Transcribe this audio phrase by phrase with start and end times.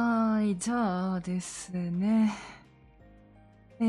[0.00, 2.32] はい、じゃあですね。
[3.80, 3.84] え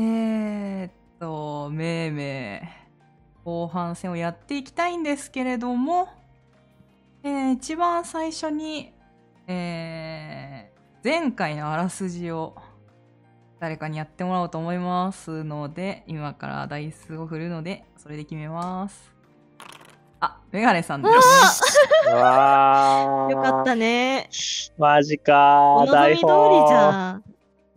[0.86, 6.08] ー、っと、めいめい、後半戦をやっていきたいんですけれども、
[7.22, 8.92] えー、一番最初に、
[9.46, 12.56] えー、前回のあらすじを
[13.60, 19.19] 誰かにやってもらおうと思いますので、今からダイスを振るので、それで決めます。
[20.20, 24.28] あ、メガネさんですわーよかったね。
[24.78, 25.86] マジかおー。
[25.86, 26.26] 望み通り
[26.68, 26.76] じん。
[26.76, 27.24] ゃん。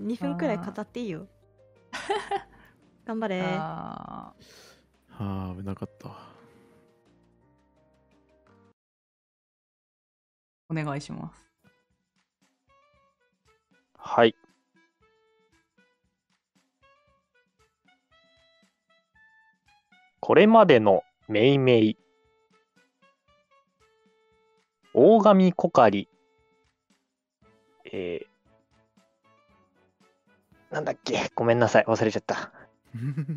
[0.01, 1.27] 2分くらい語っていいよ。
[3.05, 3.41] 頑張れ。
[3.41, 4.33] は
[5.19, 6.09] あ、危なかった。
[6.09, 6.11] ー
[10.69, 11.49] お願いします。
[13.97, 14.35] はい。
[20.19, 22.02] これまでのめいめい。
[24.93, 26.07] 大神こかり。
[27.91, 31.31] えー、なんだっけ？
[31.35, 31.85] ごめんなさい。
[31.85, 32.51] 忘れちゃった。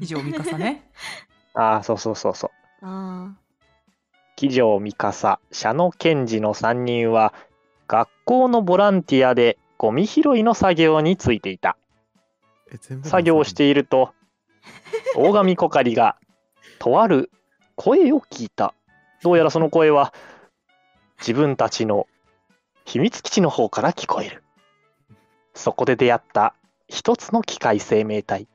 [0.01, 0.91] 以上、ミカサね。
[1.55, 2.51] ああ、そうそうそうそう。
[2.83, 3.35] あ
[4.37, 7.33] 騎乗三笠、社野賢治の3人は、
[7.89, 11.79] 学校のボランティアでゴミ拾いの作業についていた。
[13.03, 14.13] 作業をしていると、
[15.17, 16.19] 大神こかりが、
[16.79, 17.31] とある
[17.77, 18.75] 声を聞いた。
[19.23, 20.13] どうやらその声は、
[21.19, 22.07] 自分たちの
[22.85, 24.43] 秘密基地の方から聞こえる。
[25.55, 26.55] そこで出会った
[26.89, 28.49] 一つの機械生命体。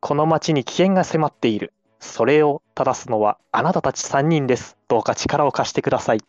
[0.00, 1.72] この町に危険が迫っている。
[2.00, 4.76] それを正すのはあなたたち3人です。
[4.86, 6.20] どうか力を貸してください。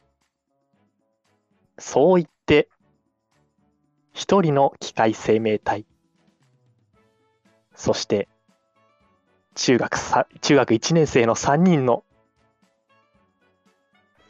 [1.78, 2.70] そう言って、
[4.14, 5.86] 一人の機械生命体。
[7.76, 8.28] そして、
[9.56, 12.04] 中学さ中学1年生の3人の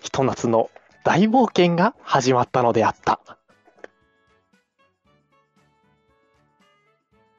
[0.02, 0.70] ひと夏の
[1.04, 3.20] 大冒険が始まったのであった。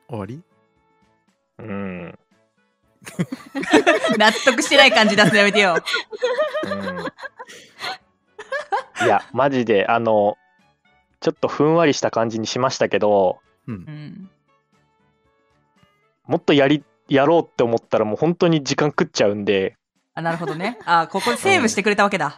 [0.09, 0.43] 終わり？
[1.59, 2.19] うん。
[4.19, 5.77] 納得してない感じ出すのやめてよ。
[6.65, 7.05] うん
[9.03, 10.37] いや、マジで、あの、
[11.21, 13.79] ちょっとふんわりした感じにしましたけど、うんう。
[13.79, 14.31] ん。
[16.27, 19.79] もっとやり、やろうって思ったらもう本当に時間食っちゃうんで、
[20.21, 20.79] あ、なるほどね。
[20.87, 22.37] あ、ここでセーブしてくれたわけだ。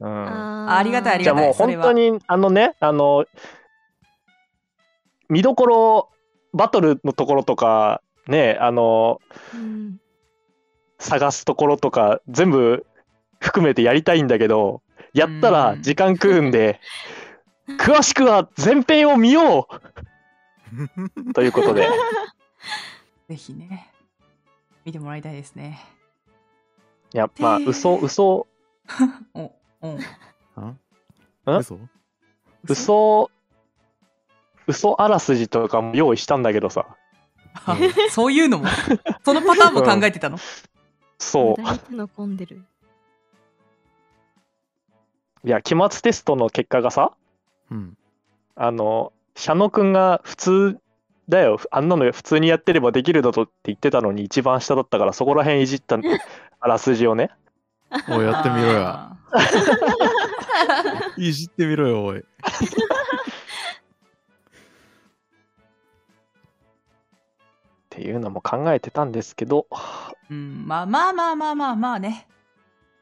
[0.00, 0.28] うん。
[0.28, 1.42] ああありがたいありがたい。
[1.42, 3.26] じゃあもう本当に、あのね、あの、
[5.28, 6.08] 見どころ、
[6.54, 9.20] バトルのところとか、ね、あの、
[9.54, 9.98] うん
[11.02, 12.86] 探すところとか、全部
[13.40, 14.82] 含めてやりたいんだけど、
[15.12, 16.80] やったら時間食うんで、
[17.80, 19.68] 詳しくは前編を見よ
[21.26, 21.88] う ということで、
[23.28, 23.90] ぜひね、
[24.84, 25.80] 見てもらいたいですね。
[27.14, 28.46] いや、まあ、で嘘、嘘、
[29.34, 29.52] お、
[29.82, 29.98] うん？
[30.56, 31.78] あん嘘？
[32.68, 33.30] 嘘、
[34.66, 36.86] 嘘あらすじとかも用意したんだけどさ、
[37.66, 37.76] あ
[38.10, 38.66] そういうのも？
[39.24, 40.38] そのパターンも考えてたの？
[41.18, 42.64] そう無、駄に手の込んでる。
[45.44, 47.12] いや、期末テストの結果がさ、
[47.70, 47.96] うん。
[48.54, 50.78] あの、佐野くんが普通
[51.32, 55.96] だよ、あんなの普通にやってればできるだとって言ってたのに一番下だったから、そこら辺いじった
[56.60, 57.30] あらすじをね。
[58.10, 59.16] おい、やってみろや。
[59.16, 59.16] あ
[61.16, 62.18] いじってみろよ、おい。
[62.20, 62.24] っ
[67.88, 72.28] ていうのも考えてたんですけど、ーうん、まあまあまあまあまあまあね。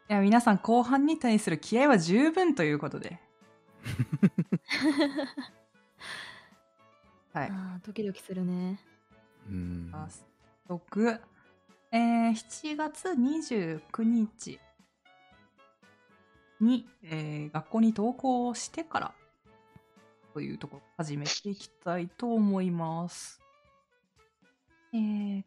[0.08, 3.20] いや、皆さん後半に対する気合は十分ということで。
[7.32, 7.48] はい。
[7.50, 8.80] ああ、ドキドキするね。
[9.48, 9.90] うん。
[9.92, 11.20] 早速、
[11.92, 14.58] えー、7月29日
[16.60, 19.14] に、えー学校に登校をしてから
[20.34, 23.40] というところ始めていきたいと思います。
[24.92, 25.44] えー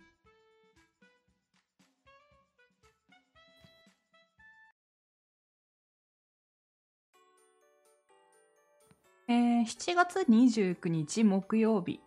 [9.27, 12.01] えー7月29日木曜日。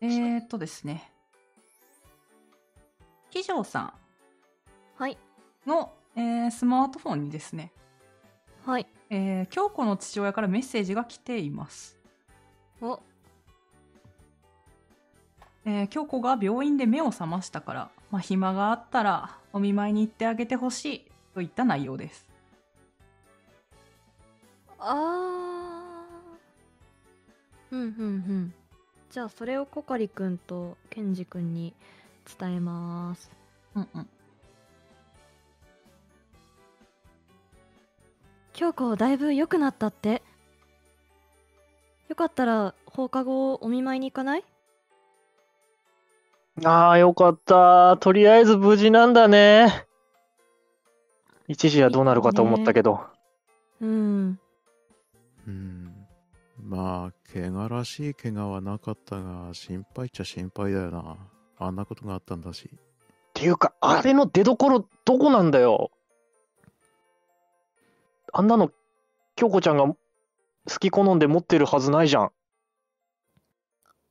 [0.00, 1.10] えー、っとですね。
[3.30, 3.94] 騎乗さ
[4.96, 5.12] はい。
[5.12, 5.16] ん
[5.68, 7.72] の、えースマートフォンにですね、
[8.66, 8.86] はい。
[9.08, 11.98] えー京子の父親からメッセージが来ています。
[12.82, 13.00] お、
[15.64, 22.28] えー京子が病院で目を覚ましたから、まあ、暇があったらお見舞いに行ってあげてほしいといった内容です。
[24.78, 25.61] あー。
[27.72, 28.54] うんうんうん。
[29.10, 31.74] じゃあ、それをコカリくんとケンジくんに
[32.38, 33.32] 伝えます。
[33.74, 34.08] うんうん。
[38.52, 40.22] 京子だいぶ良くなったって
[42.08, 44.44] よかったら放課後お見舞いに行かない？
[46.62, 47.96] ああ、よかった。
[47.96, 49.86] とりあえず無事なんだね。
[51.48, 53.00] 一時はどうなるかと思ったけど。
[53.80, 54.38] うん
[55.48, 56.06] うん。
[56.62, 61.16] まあ、怪我らしい怪我はなかったが、心配っちゃ心配だよな。
[61.58, 62.68] あんなことがあったんだし。
[62.74, 62.78] っ
[63.32, 65.90] ていうか、あれの出どころどこなんだよ。
[68.32, 68.70] あんなの、
[69.36, 69.96] 京子ちゃんが好
[70.78, 72.32] き好んで持ってるはずないじゃん。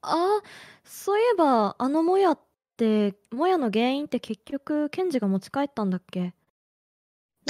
[0.01, 0.41] あ
[0.83, 2.39] そういえばあのもやっ
[2.75, 6.33] てもやの原因って結局ケンジが持ち帰ったんだっけ？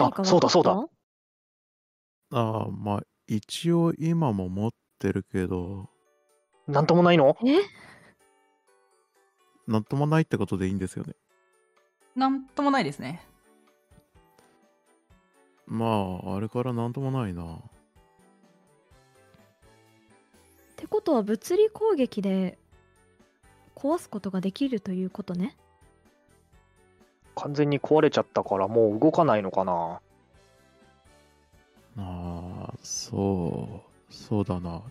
[0.02, 0.86] あそうだそうだ
[2.34, 4.72] ああ、まあ、一応今も持っ
[5.02, 5.90] てるけど、
[6.68, 7.34] なんともないの？
[7.34, 7.60] たえ？
[9.68, 11.16] なんともないってことでいいんですよね。
[12.16, 13.26] なんともないですね。
[15.66, 17.44] まあ、あれからなんともないな。
[17.44, 17.58] っ
[20.76, 22.58] てことは物理攻撃で
[23.76, 25.56] 壊すことができるということね？
[27.36, 30.02] 完全に壊れちゃったからもう動かないのかな？
[31.98, 34.84] ああ、そう、そうだな。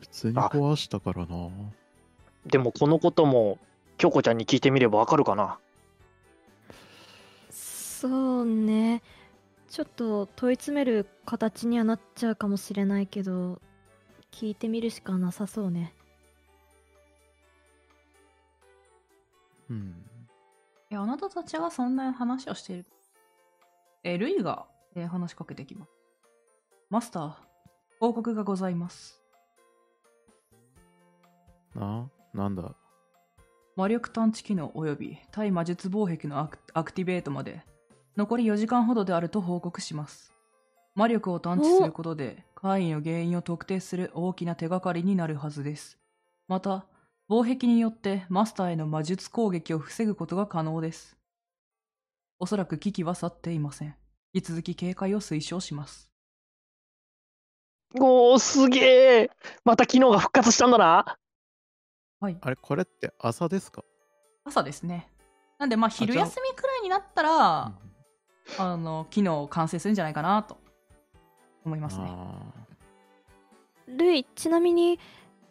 [0.00, 1.48] 普通にあ壊したからな。
[2.46, 3.58] でもこのことも、
[3.96, 5.58] 京子ちゃんに聞いてみればわかるかな？
[7.50, 9.02] そうね
[9.70, 13.62] ちょっと問い詰める形にはなっちゃうかもしれないけど
[14.30, 15.94] 聞いてみるしかなさそうね
[19.70, 19.94] うん。
[20.90, 22.84] え、あなたたちがそんな話をしている。
[24.02, 25.90] え、ルイが、えー話しかけてきます。
[26.90, 27.32] マスター、
[28.00, 29.22] 報告がございます。
[31.74, 32.74] な、なんだ？
[33.76, 37.62] 魔力探知機能及び対魔術防壁のアクアクティベートまで
[38.16, 40.32] 残り4時間ほどであると報告します。
[40.94, 45.98] 魔力を探知することで怪異の原因を特定する大きな手がかりになるはずです。
[46.46, 46.86] また、
[47.26, 51.16] 防壁によってマスターへの魔術攻撃を防ぐことが可能です。
[52.38, 53.96] おそらく危機は去っていません。
[54.32, 56.13] 引き続き警戒を推奨します。
[58.00, 59.30] おー、すげえ
[59.64, 61.18] また機能が復活したんだな。
[62.20, 62.38] はい。
[62.40, 63.84] あれ、これって朝ですか？
[64.44, 65.10] 朝ですね。
[65.58, 67.72] なんで、まあ、昼じゃあ休みくらいになったら、
[68.58, 70.58] あの、機能完成するんじゃないかなと
[71.64, 72.04] 思いますね。
[72.08, 72.52] あ
[73.86, 74.98] ルイちなみに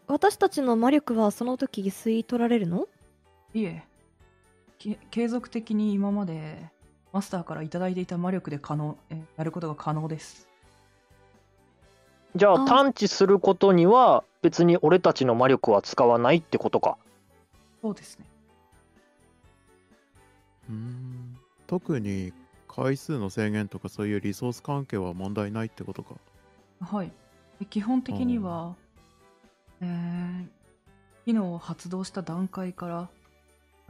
[0.07, 2.87] 私たちの魔力はその時吸い取られるの？
[3.53, 3.83] いえ、
[4.79, 6.69] け継続的に今まで
[7.11, 10.49] マスターからいただいていた魔力で可能、えやることが可能です。
[12.35, 16.97] じゃああ探知することには別に俺たちの魔力は使わないってことか。
[17.81, 18.25] そうですね。
[20.69, 21.37] ーうーん。
[21.67, 22.33] 特に
[22.67, 26.15] 回数の制限とかそういうリソース関係は問題ないってことか。
[26.81, 27.11] はい。
[27.59, 28.75] で基本的には、
[29.81, 30.47] えー、
[31.25, 33.09] 機能を発動した段階から、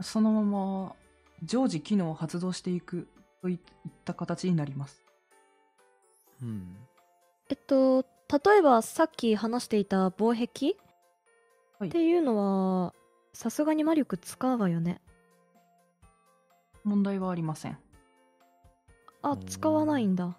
[0.02, 0.94] そのまま
[1.42, 3.08] 常時機能を発動していく
[3.40, 3.58] といっ
[4.04, 5.02] た形になります。
[6.42, 6.76] うん。
[7.48, 10.76] えっと例えばさっき話していた防壁、
[11.78, 11.88] はい。
[11.88, 12.36] っていうの
[12.84, 12.94] は
[13.32, 15.00] さすがに魔力使うわよね。
[16.84, 17.78] 問題はありません。
[19.22, 19.44] あうん。
[19.46, 20.38] 使わないんだ。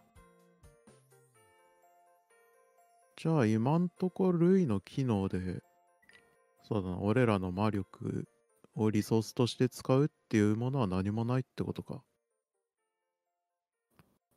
[3.17, 5.63] じゃあ今んとこ類の機能で、
[6.63, 8.27] そうだな、俺らの魔力
[8.75, 12.03] をリソースとして使うっていうものは何もないってことか。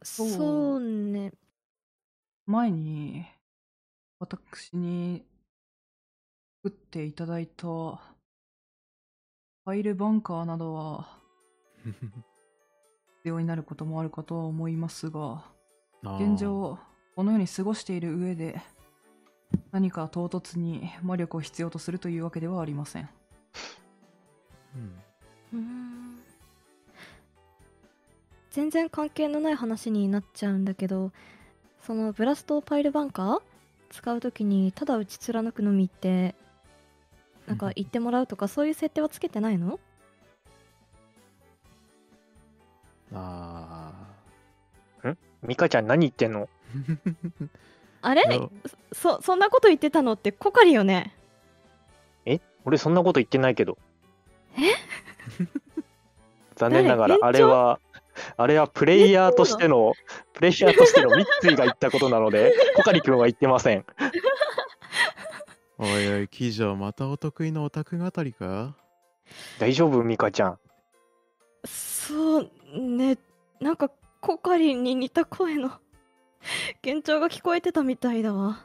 [0.03, 0.81] そう。
[0.81, 1.33] ね。
[2.47, 3.27] 前に
[4.21, 5.25] 私に
[6.65, 11.09] 作っていただいたファイルバンカーなどは
[11.85, 15.45] 必要になることもあるかとは思いますが
[16.03, 16.79] 現状
[17.15, 18.61] このように過ごしている上で
[19.71, 23.09] 何か唐突に魔力を必要とするというわけではありません。
[24.75, 25.03] うん。
[25.53, 26.19] うーん。
[28.51, 31.13] 全然関係のない話になっちゃうんだけど
[31.83, 33.43] そのブラストパイルバンカー
[33.91, 36.35] 使う時にただ打ち貫くのみって
[37.47, 39.81] なんか言ってもらうとかそういう設定はつけてないの？
[43.15, 43.93] あ
[45.43, 46.49] ミカちゃん何言ってんの？
[46.75, 47.49] ー
[48.03, 48.41] あれ
[48.93, 51.15] そそんなこと言ってたのってコカリよね？
[52.27, 52.41] え？
[52.65, 53.79] 俺そんなこと言ってないけど。
[54.57, 54.61] え？
[56.57, 57.29] 残念ながら、誰？
[57.29, 57.81] あれは、
[58.37, 59.95] あれはプレイヤーとしての、
[60.33, 63.85] プレイヤーとしての三井が言ったことなので、コカリ君は言ってません。
[65.79, 68.75] おいおい、記事またお得意のオタク語りか？
[69.59, 70.59] 大丈夫ミカちゃん？
[71.65, 73.19] そうね
[73.61, 75.71] なんかコカリに似た声の
[76.85, 78.61] 幻聴が聞こえてたみたいだわ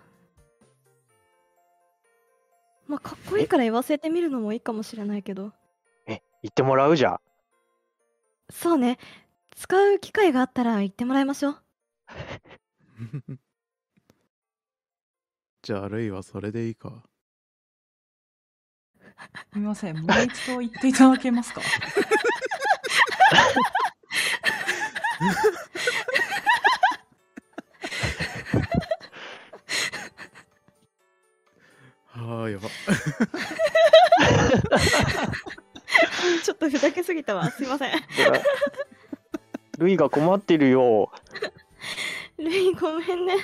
[2.87, 5.51] まあかっこいいから言わせてみるのもいいかもしれないけど
[6.07, 6.95] え、言ってもらう？
[6.95, 7.19] じゃ。
[8.49, 8.97] そうね
[9.55, 11.57] 使う機会があったら言ってもらいましょう。
[15.61, 17.03] じゃあ、ルイはそれでいいか。
[19.53, 21.61] すみません、もう一度言っていただけますか？
[32.07, 32.67] はあ、やば。
[36.43, 37.49] ちょっとふざけすぎたわ。
[37.49, 37.91] すいません
[39.77, 41.11] ルイが困ってるよ。
[42.37, 43.35] ルイごめんね。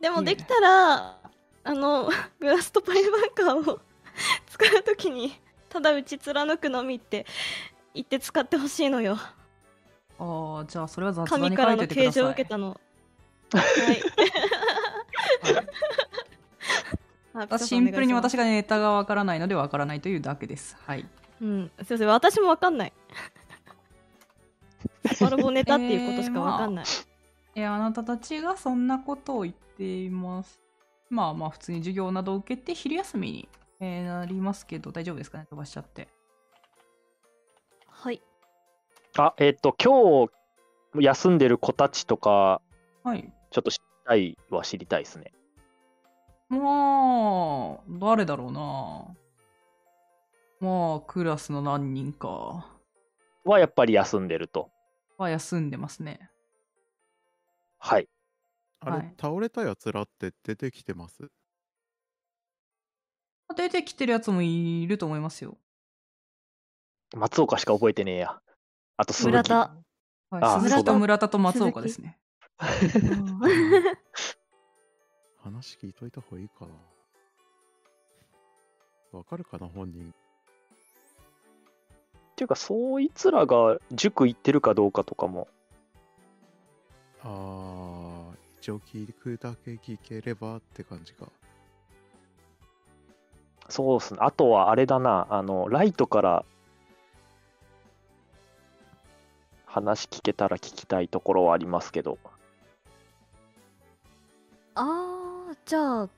[0.00, 1.18] でもできたら
[1.64, 3.80] あのブラストパイルバンカーを
[4.48, 7.26] 使うときにただ打ち貫くのみって
[7.94, 9.18] 言って使ってほしいのよ。
[10.18, 12.12] ああ、じゃあそれは雑に書いからの啓ててください。
[12.12, 12.80] 示を受けたの。
[13.52, 14.02] はい。
[17.52, 20.74] あシンプルに私ががネタがわからないのでわからないというだけです。
[20.86, 21.04] はい。
[21.42, 21.70] うん。
[21.84, 22.08] すいません。
[22.08, 22.92] 私もわかんない
[25.06, 26.84] スパロボネタっていうことしかわかんない、
[27.54, 30.60] いや、あなたたちがそんなことを言っています。
[31.08, 33.48] まあまあ、普通に授業などを受けて昼休みに、
[33.80, 36.08] えーなりますけど、大丈夫ですかね飛ばしちゃって。
[37.88, 38.20] はい
[39.18, 42.60] あ、えっ、と、今日休んでる子たちとか、
[43.02, 43.32] はい。
[43.50, 45.32] ちょっと知りたいは知りたいですね。
[46.48, 49.16] まあ、誰だろうな。
[50.60, 52.66] まあ、クラスの何人か
[53.44, 54.70] はやっぱり休んでると。
[55.18, 56.30] は休んでますね。
[57.78, 58.08] はい。
[58.80, 61.30] あれ、はい倒れたやつらって出てきてます？
[63.56, 65.56] 出てきてるやつもいると思いますよ。
[67.14, 68.40] 松岡しか覚えてねえや。
[68.96, 69.30] あと鈴木。
[69.30, 69.76] 村田
[70.28, 72.18] はい、あ鈴木と村田と松岡ですね。
[75.42, 76.74] 話聞いといた方がいいかな。
[79.12, 80.12] わかるかな、本人。
[82.36, 85.48] っていうか、そいつらが塾行ってるかどうかとかも。
[87.22, 91.32] あー、一応聞くだけ聞ければって感じか。
[93.70, 94.20] そうっすね。
[94.20, 96.44] あとはあれだな、あの、ライトから
[99.64, 102.18] 話聞けたら聞きたいところはありますけど。
[104.74, 106.08] あーじゃあ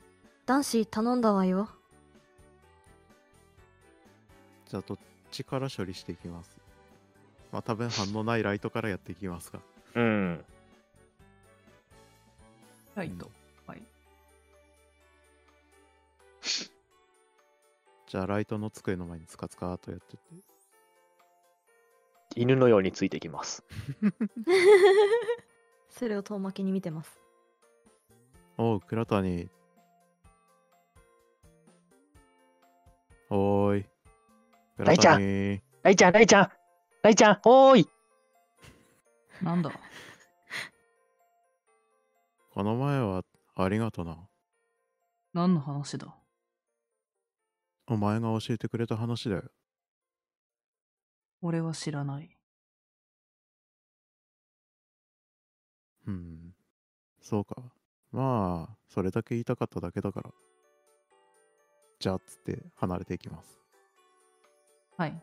[0.46, 1.68] 男子頼んだわよ
[4.66, 4.98] じゃあ、どっ
[5.30, 6.56] ちから処理していきます
[7.52, 9.61] まあ、多分反応ないライトからやっていきますか。
[9.94, 10.44] うん。
[12.94, 13.30] ライト。
[13.66, 13.82] はい。
[18.06, 20.23] じゃあ、ライトの机の前につかつかとやってて。
[22.37, 23.64] 犬のようについてきます。
[25.88, 27.18] それを遠巻きに見てます
[28.58, 29.49] おう、倉谷。
[33.30, 33.98] おーい。
[34.78, 35.62] ライちゃんん。
[35.82, 36.49] ライちゃん、ライちゃん
[37.02, 37.88] ライちゃん、おーい
[39.42, 39.70] なんだ？
[42.52, 43.25] この前は
[43.56, 44.16] ありがとな。
[45.32, 46.14] 何の話だ？
[47.87, 49.44] お前が教えてくれた話だよ。
[51.40, 52.37] 俺は知らない。
[56.06, 56.54] うん。
[57.20, 57.56] そうか。
[58.11, 60.30] まあ、それだけ言いたかっただけだから。
[62.00, 63.61] じゃあ、つって離れていきます。
[64.99, 65.14] はい。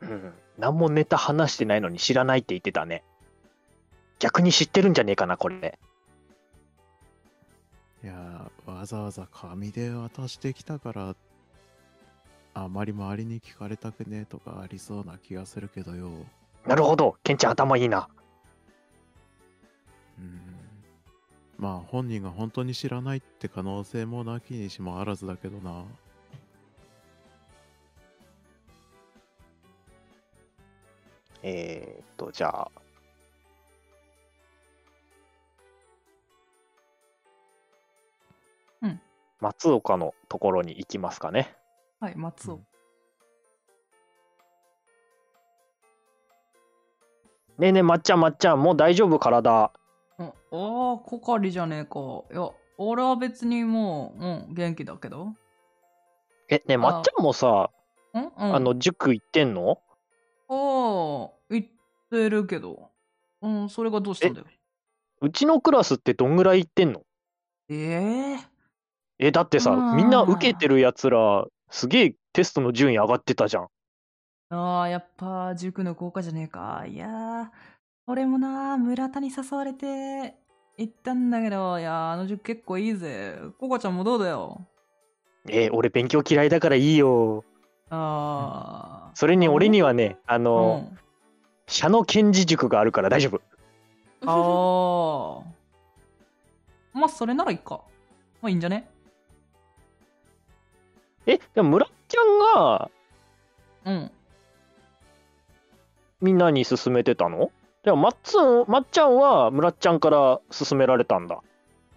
[0.00, 0.32] うん。
[0.58, 3.04] 何もネタ話してないのに知らないって言ってたね。
[4.18, 5.78] 逆に知ってるんじゃねえかな、これ。
[8.02, 11.14] いやー、わざわざ紙で渡してきたから、
[12.54, 16.10] あまり周りに聞かれたくねえとかありそうな気がするけどよ。
[16.66, 17.16] なるほど。
[17.22, 18.08] ケンちゃん頭いいな。
[20.18, 20.69] うん。
[21.60, 25.84] まあ、本人が本当に知らないって可能性もなきにしもあらずだけどな。
[31.42, 32.70] えー、っと、じゃあ。
[38.80, 39.00] うん。
[39.40, 41.54] 松岡のところに行きますかね。
[42.00, 42.54] はい、松尾。
[42.54, 42.66] うん
[47.58, 49.70] ねえねえ、まっちゃん、まっちゃん、もう大丈夫、体。
[50.52, 51.98] うん、ああ、コカリじゃねえか。
[52.32, 55.34] いや、俺は別にもう、うん、元気だけど。
[56.48, 57.70] え、ねえ、まっちゃんもさ、
[58.14, 59.78] うん、うん、あの、塾行ってんの？
[60.48, 61.66] ああ、言っ
[62.10, 62.90] てるけど。
[63.42, 64.46] うん、それがどうしたんだよ。
[65.22, 67.02] うちのクラスってどんぐらい行ってんの？
[67.68, 68.36] え
[69.18, 73.68] ええ、だってさ、うんみんな受けてるやつら、すげえテストの順位上がってたじゃん。
[74.52, 76.84] ああ、やっぱ塾の効果じゃねえか。
[76.88, 77.48] いやー、
[78.10, 80.34] 俺もな、村田に誘われて
[80.76, 83.38] 行ったんだけど、いや、あの塾結構いいぜ。
[83.58, 84.66] ココちゃんもどうだよ。
[85.48, 87.44] えー俺勉強嫌いだからいいよ。
[87.88, 90.38] あそれに俺にはね、あー。
[90.38, 90.98] の、うん
[91.72, 93.40] 社の検事塾があるから大丈夫。
[94.26, 95.44] あ
[96.92, 96.98] あ。
[96.98, 97.80] まあ、それならいいか。
[98.42, 98.90] まあ、いいんじゃね？
[101.26, 102.90] え、でも村ちゃんが
[103.84, 104.10] うん。
[106.20, 107.52] みんなに勧めてたの？
[107.82, 111.36] でもまっつん、まっちゃんは村ちゃんから勧められたんだ。
[111.36, 111.40] あ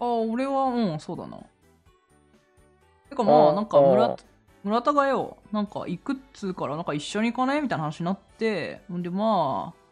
[0.04, 1.38] あ、俺は、うん、そうだな。
[3.10, 4.18] てかまあ、なんか村ー、
[4.64, 9.84] 村田がよ、なんか行くっつうから、なんか一緒に行かねみたいな話になって、ほんでまあ、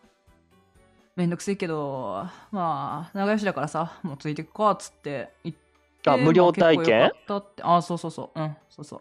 [1.14, 5.58] めんどくせえけど、まあ、長吉だからさ、もうついてくかっつって行っ
[6.02, 7.00] て、あ無料体験？
[7.00, 9.00] まあって、あ、そうそうそう、うん、そうそう。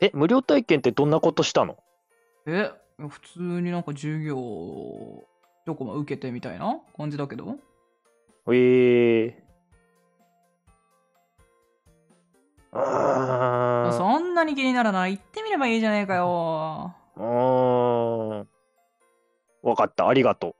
[0.00, 1.76] え、無料体験ってどんなことしたの？
[2.46, 4.36] え、普通になんか授業、
[5.68, 7.56] どこも受けてみたいな感じだけど？
[8.50, 9.44] ええ
[12.72, 15.18] あーそんなに気にならない？
[15.18, 16.94] 行ってみればいいじゃねえかよ。
[17.16, 18.48] うーん。
[19.62, 20.56] わかった、ありがと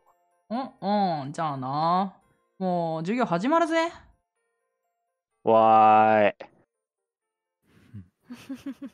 [0.51, 2.15] うん、うん、じゃあな。
[2.59, 3.89] もう、授業始まるぜ。
[5.45, 5.51] う。
[5.51, 6.35] わーい。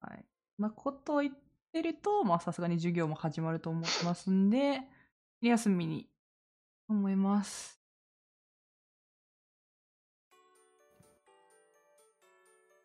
[0.00, 0.24] はい。
[0.56, 1.34] そんなことを言っ
[1.72, 4.86] てると、まあ、さすがに授業も始まると思いますんで、昼
[5.48, 6.08] 休みに
[6.88, 7.80] 思います。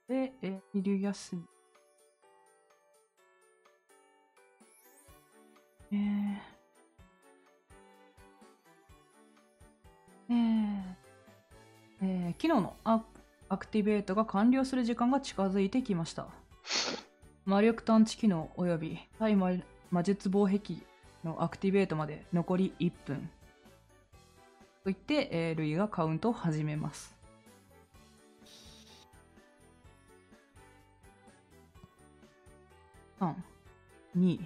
[0.07, 1.43] で、え、昼休み。
[5.91, 5.97] えー、
[10.29, 10.97] えー、
[12.01, 13.03] えー昨日のア
[13.49, 16.27] アクティベートが完了する時間が近づいてきました。
[17.45, 19.51] 魔力探知機能及び対魔
[19.89, 20.59] 魔術防壁
[21.23, 23.29] のアクティベートまで残り1分。
[24.83, 27.15] と言って、えールイがカウントを始めます。
[33.19, 33.33] 3、
[34.17, 34.39] 2、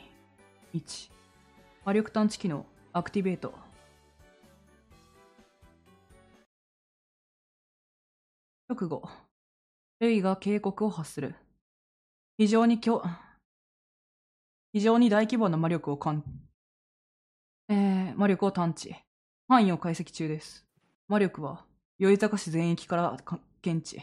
[0.74, 1.12] 1。
[1.84, 3.54] 魔力探知機能アクティベート。
[8.70, 9.04] 直後、
[10.00, 11.36] ルイが警告を発する。
[12.38, 13.04] 非常に強、
[14.72, 16.24] 非常に大規模な魔力を感、
[17.72, 18.94] えー、魔力を探知。
[19.48, 20.66] 範囲を解析中です。
[21.08, 21.64] 魔力は、
[22.00, 24.02] 酔坂市全域からか検知。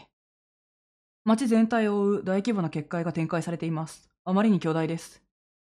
[1.23, 4.09] 街全体を覆う大規模な結界が展開されています。
[4.25, 5.21] あまりに巨大です。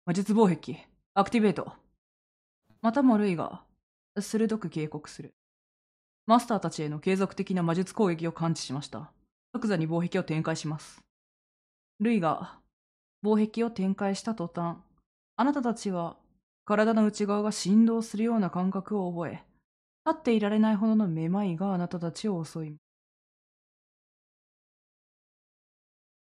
[0.07, 1.73] 魔術防壁、アクティベート。
[2.81, 3.65] またもルイが、
[4.21, 5.35] 鋭く警告する。
[6.27, 9.11] マスターたちへの継続的な魔術攻撃を感知しました。
[9.53, 11.03] 即座に防壁を展開します。
[11.99, 12.61] ルイが
[13.21, 14.77] 防壁を展開した途端、
[15.35, 16.20] あなたたちは
[16.71, 19.43] 体の内側が振動するような感覚を覚え、
[20.07, 22.77] 立っていられないほどのめまいがあなたたちを襲い、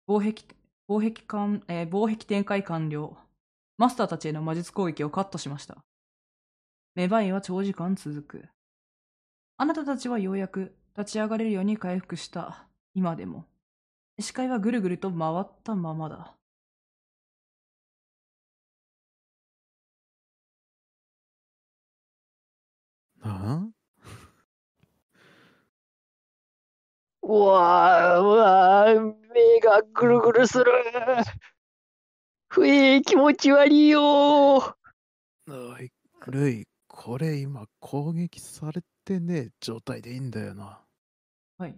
[0.05, 0.35] 防壁、
[0.87, 3.17] 防壁完、えー防壁展開完了。
[3.77, 5.83] マスターたちへの魔術攻撃をカットしました。
[6.95, 8.45] めまいは長時間続く。
[9.57, 12.69] あなたたちはようやく立ち上がれるように回復した。
[12.93, 13.43] 今でも。
[14.17, 16.36] 視界はぐるぐると回ったままだ。
[23.27, 23.69] な
[27.23, 30.65] うわー、うわー、目がぐるぐるする。
[32.49, 34.75] ふえー、気持ち悪いよー。
[35.49, 35.91] おい、
[36.27, 40.85] ルイ、これ今攻撃されてねえ状態でいいんだよな。
[41.57, 41.75] はい。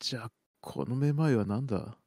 [0.00, 1.97] じゃあ、このめまいは何だ？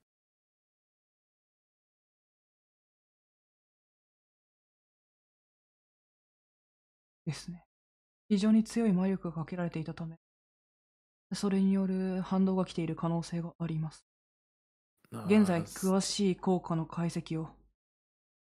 [7.25, 7.63] ですね。
[8.29, 10.17] 非常に強い魔力がかけられていたため、
[11.33, 14.05] それによる反動が来ている可能性があります。
[15.25, 17.49] 現在、詳しい効果の解析を。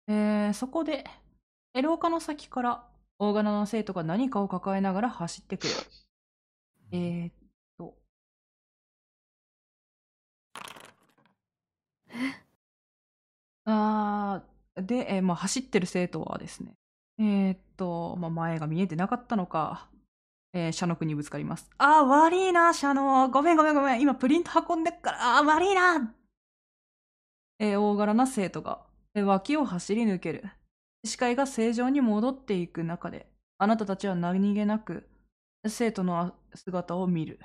[0.08, 1.04] えー、そこで、
[1.74, 5.74] え廊下の先から大柄な生徒が何かを抱えながら走ってくる。
[6.92, 7.32] えー、っ
[7.78, 7.96] と。
[13.64, 16.74] あーで、えーまあ、走ってる生徒はですね、
[17.18, 19.88] えー、っと、まあ、前が見えてなかったのか、
[20.52, 21.70] えー、シャノ君にぶつかります。
[21.78, 23.30] あー、悪いな、シャノ。
[23.30, 24.00] ごめんごめんごめん。
[24.00, 26.14] 今プリント運んでっから、あー、悪いな。
[27.60, 30.44] えー大柄な生徒が、えー脇を走り抜ける。
[31.04, 35.08] 視界が正常に戻っていく中で、あなたたちは何気なく、
[35.66, 37.38] 生徒の姿を見る。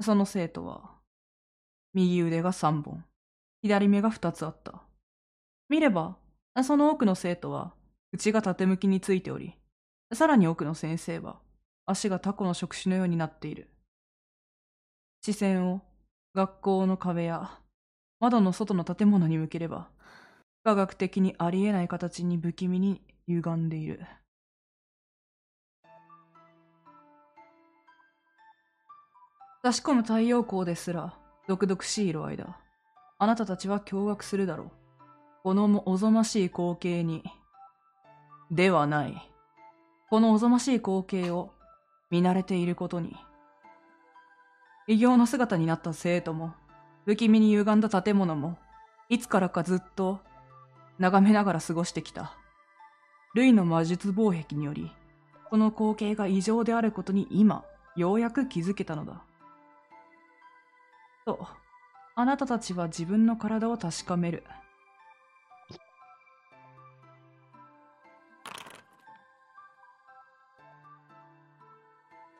[0.00, 0.98] その生徒は、
[1.92, 3.04] 右腕が3本、
[3.62, 4.82] 左目が2つあった。
[5.68, 6.16] 見れば、
[6.62, 7.74] その奥の生徒は、
[8.12, 9.56] 口が縦向きについており、
[10.12, 11.40] さらに奥の先生は
[11.86, 13.68] 足がタコの触手のようになっている。
[15.22, 15.82] 視線を
[16.34, 17.58] 学校の壁や
[18.20, 19.88] 窓の外の建物に向ければ、
[20.62, 24.00] 科学的にありえない形に不気味に歪んでいる。
[29.64, 32.60] 差し込む太陽光ですら、毒々しい色合いだ。
[33.18, 34.83] あなたたちは驚愕するだろう。
[35.44, 37.22] このおぞましい光景に。
[38.50, 39.30] ではない。
[40.08, 41.50] このおぞましい光景を
[42.10, 43.14] 見慣れていることに。
[44.86, 46.54] 異形の姿になった生徒も、
[47.04, 48.56] 不気味に歪んだ建物も、
[49.10, 50.20] いつからかずっと
[50.98, 52.32] 眺めながら過ごしてきた。
[53.34, 54.90] 類の魔術防壁により、
[55.50, 59.22] この光景が異常であることに今、ようやく気づけたのだ。
[61.26, 61.46] と、
[62.14, 64.42] あなたたちは自分の体を確かめる。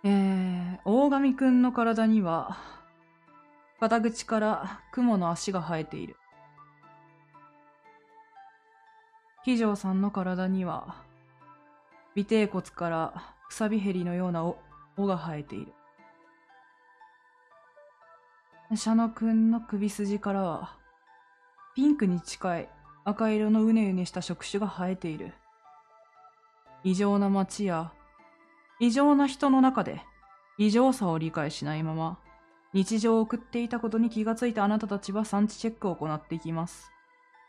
[0.06, 2.58] えー、大神くんの体には、
[3.80, 6.16] 肩口から雲の足が生えている。
[9.44, 10.96] 騎乗さんの体には、
[12.16, 14.58] 尾てい骨からくさびヘリのような尾
[14.98, 15.72] 尾が生えている。
[18.76, 20.76] シャノくんの首筋からは、
[21.74, 22.68] ピンクに近い
[23.04, 25.32] 赤色のうねうねした触手が生えている。
[26.82, 27.92] 異常な街や、
[28.80, 30.00] 異常な人の中で、
[30.58, 32.18] 異常さを理解しないまま、
[32.72, 36.90] 日常を送っていたことに気がついたあなたたちは産地チェックを行っていきます。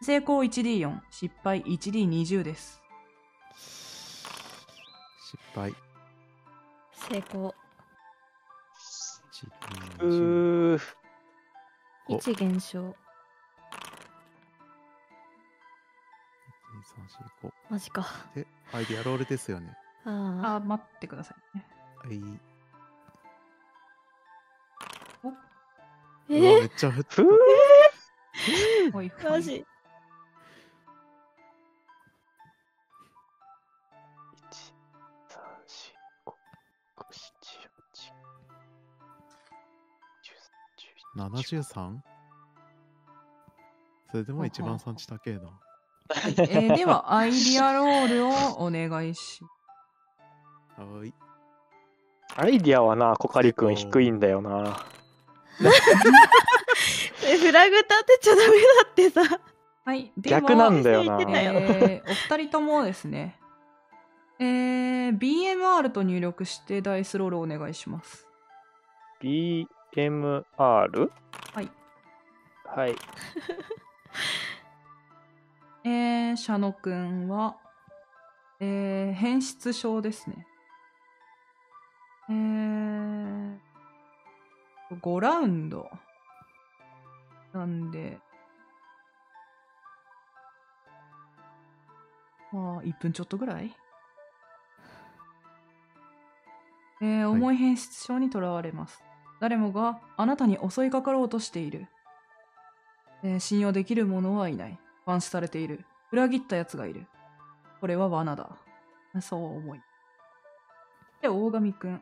[0.02, 2.82] 成功 1D4、失敗 1D20 です。
[5.32, 5.74] 失敗。
[6.94, 7.54] 成功う
[10.04, 10.82] 1、2、10ー、
[12.10, 12.94] お1減少2、3、
[17.44, 17.54] 4、5。
[17.70, 19.76] マジかで、アイディアロールですよね。
[20.06, 21.66] ああ、待ってくださいね。
[21.98, 22.20] はい。
[25.24, 25.36] おーう
[26.30, 27.22] めっちゃ降ったふ。
[27.24, 27.26] ー
[28.92, 29.64] ほいー、マジ1、
[35.30, 36.34] 3、4、5、
[36.98, 38.14] 6、7、8、
[41.16, 42.00] 9、10、11、73?
[44.12, 45.42] それでも一番産地高えな。
[46.10, 48.32] はい、えーでは、アイディアロールを
[48.64, 49.44] お願いし
[50.78, 51.14] はい。
[52.36, 54.86] アイディアはな、コカリくん低いんだよな。
[57.26, 58.54] えフラグ立てちゃダメだ
[58.90, 59.22] ってさ
[59.86, 60.12] はい。
[60.18, 63.40] では逆なんだよなえーお二人ともですね、
[64.40, 68.28] えー BMR と入力してダイスロールをお願いします。
[69.22, 70.46] BMR?
[70.58, 70.90] は
[71.62, 71.72] い。
[72.66, 72.96] はい。
[75.86, 77.58] えー、シャノくんは、
[78.60, 80.48] えー、変質症ですね。
[82.30, 83.58] えー、
[85.02, 85.90] 5ラウンド？
[87.54, 88.18] なんで、
[92.52, 93.72] まあ、1分ちょっとぐらい？
[97.02, 99.04] えー、重い変質症にとらわれます。
[99.40, 101.88] 誰もがあなたに襲いかかろうとしている。
[103.24, 104.80] えー信用できる者はいない。
[105.06, 105.86] 監視されている。
[106.12, 107.06] 裏切った奴がいる。
[107.82, 108.58] これは罠だ。
[109.22, 109.82] そう思い。
[111.26, 112.02] で、大神くん。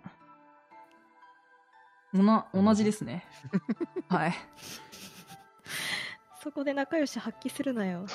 [2.13, 3.25] おな、同じですね。
[4.09, 4.33] はい。
[6.41, 8.05] そこで仲良し発揮するなよ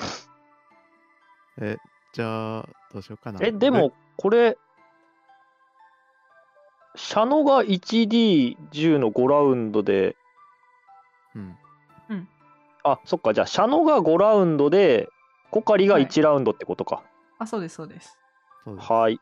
[1.59, 1.77] え、
[2.13, 3.39] じゃあ、どうしようかな。
[3.43, 4.55] え、でも、これ、
[6.95, 10.15] シャノが 1D10 の5ラウンドで、
[11.35, 11.57] うん。
[12.83, 15.09] あ、そっか、じゃあ、シャノが5ラウンドで、
[15.49, 17.03] コカリがはい1ラウンドってことか。
[17.39, 18.15] あ、そうです、そうです。
[18.63, 18.91] そうです。
[18.91, 19.19] はい。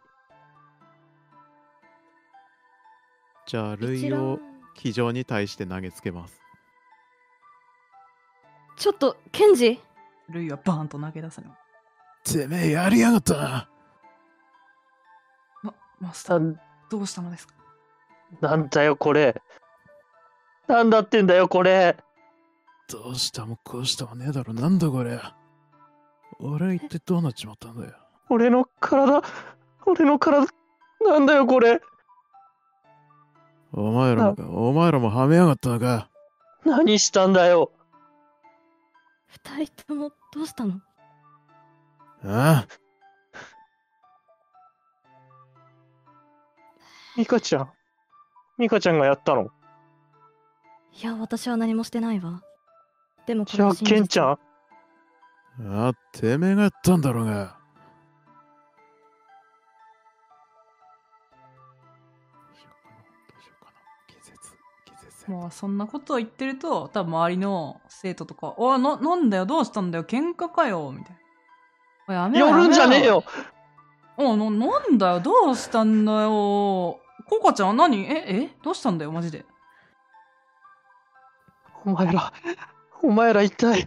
[3.47, 4.39] じゃあ、一類覧を
[4.75, 6.41] 机上に対して投げつけます。
[8.75, 9.79] ちょっとケンジ？
[10.29, 11.47] ルイはバーンと投げ出すの。
[12.25, 13.69] てめえやりやがったな。
[15.63, 16.57] ま、マスタなー、
[16.91, 17.53] どうしたのですか？
[18.41, 19.41] なんだよ、これ。
[20.67, 21.95] なんだってんだよ、これ。
[22.89, 24.53] どうしたもこうしたもねえだろ。
[24.53, 25.21] なんだこれ。
[26.39, 27.93] 俺は一体どうなっちまったんだよ。
[28.29, 29.23] 俺の体、
[29.85, 30.45] 俺の体、
[30.99, 31.81] なんだよ、これ。
[33.73, 36.09] お前らもか、お前らもはめやがったのか。
[36.65, 37.71] 何したんだよ。
[39.27, 40.81] 二人ともどうしたの？
[42.23, 42.67] ああ
[47.15, 47.69] ミカちゃん。
[48.57, 49.49] ミカちゃんがやったの？
[50.99, 52.41] いや私は何もしてないわ
[53.27, 54.29] でもこじゃあ、ケンちゃん。
[54.29, 54.39] あ
[55.59, 57.56] あ、てめえがやったんだろうが。
[65.27, 71.15] まあそんなことを言ってると多分周りの生徒とか「おいななんだよどうしたんだよ喧嘩かよ」みたい
[72.07, 73.23] なやめろ寄るんじゃねえよ。
[74.15, 76.99] おななんだよどうしたんだよ。
[77.29, 78.03] ココちゃん何？
[78.05, 78.49] ええ？
[78.63, 79.45] どうしたんだよマジで。
[81.85, 82.33] お前ら、
[83.03, 83.85] お前ら一体、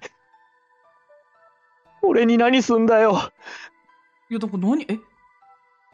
[2.03, 3.33] 俺に何すんだよ。
[4.31, 4.85] いやだから何？
[4.89, 5.01] え？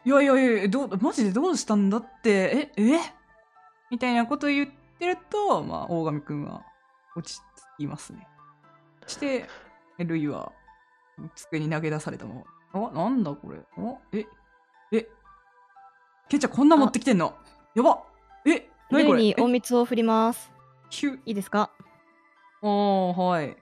[0.05, 2.71] いやいやいやどうマジでどうしたんだって？
[2.77, 2.81] え？
[2.95, 2.99] え？
[3.89, 6.63] みたいなことを言ってるとまあ大神くんは
[7.15, 8.27] 落ち着きますね。
[9.03, 9.47] そして
[9.99, 10.51] ルイは
[11.35, 12.35] 机に投げ出されたま
[12.73, 13.59] まあなんだこれ？
[13.77, 14.25] あえ
[14.91, 15.07] え
[16.29, 17.35] ケンちゃんこんな持ってきてんの？
[17.75, 18.03] やば
[18.45, 19.13] え何これ？
[19.13, 20.51] えルイに隠密を振ります。
[20.89, 21.71] ヒュいいですか？
[22.61, 23.57] おーはい。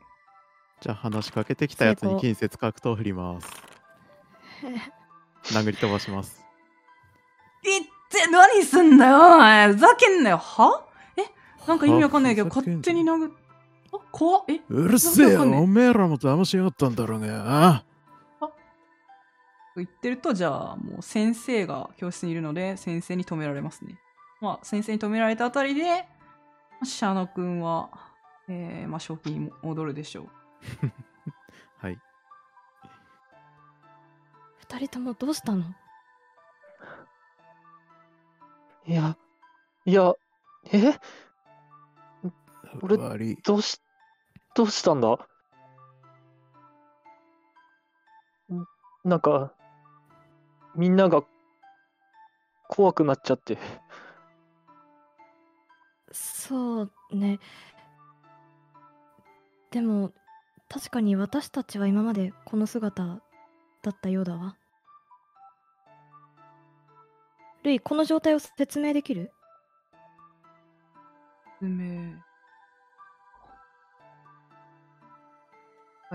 [0.82, 3.50] じゃあ話しかけてきたやつに近接格闘振ります。
[5.54, 6.44] 殴り飛ばします。
[7.64, 10.38] いって何すんだよお前ふざけんなよ。
[10.38, 10.86] は？
[10.94, 10.95] え
[11.68, 13.32] なんか意味わかんないけど勝手に殴っ
[13.94, 14.62] あ怖っえ？
[14.70, 17.84] うるせえおめえらも騙しやがったんだろうが。
[19.78, 24.00] 言ってるとじゃあもう先生が教室にいるので先生に止められますね。
[24.40, 26.06] まあ先生に止められたあたりで
[26.84, 27.90] シャノ君は
[28.48, 30.30] えー、まあ正気に戻るでしょう。
[31.80, 32.00] はい。
[34.60, 35.66] 二人ともどうしたの？
[38.88, 39.18] いや、
[39.86, 40.14] いや、
[40.72, 40.94] え？
[42.82, 42.98] 俺。
[43.44, 43.80] どうし、
[44.56, 45.10] どうしたんだ？
[48.52, 48.66] ん
[49.04, 49.54] なんか、
[50.76, 51.24] みんなが
[52.68, 53.58] 怖くなっちゃって。
[56.12, 57.40] そうね。
[59.72, 60.12] でも、
[60.70, 63.22] 確かに私たちは今までこの姿
[63.82, 64.56] だったようだわ。
[67.64, 69.32] ルイ、この状態を説明できる？
[71.60, 72.14] 説明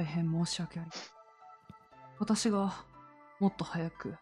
[0.01, 1.13] 大変申し訳ありません。
[2.19, 2.73] 私が
[3.39, 4.15] もっと早く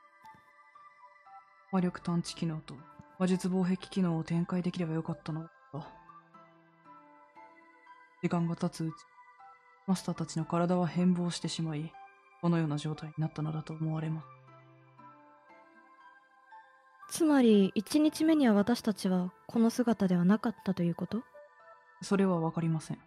[1.71, 2.75] 魔力探知機能と
[3.21, 5.51] 魔術防壁機能を展開できればよかったのだ
[8.23, 8.95] 時間が経つうち
[9.87, 11.93] マスターたちの体は変貌してしまい
[12.43, 14.27] このような状態になったのだと思われます。
[17.11, 21.23] つまり、1日目には私たちはこの姿ではなかったということ？
[22.03, 22.99] それはわかりません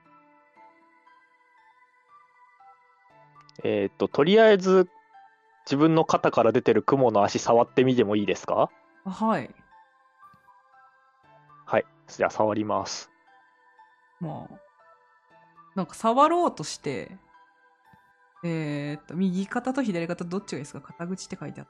[3.64, 4.90] えーっと、とりあえず、
[5.66, 8.72] 自分の肩から出てる雲の足触ってみてもいいですか？
[9.06, 9.50] あはい
[11.66, 11.86] はい。
[12.08, 13.12] じゃあ触ります。
[14.20, 14.56] まあ、
[15.76, 17.18] なんか触ろうとして、
[18.44, 20.82] えーっと、右肩と左肩どっちがいいですか？
[20.82, 21.68] 肩口って書いてあっ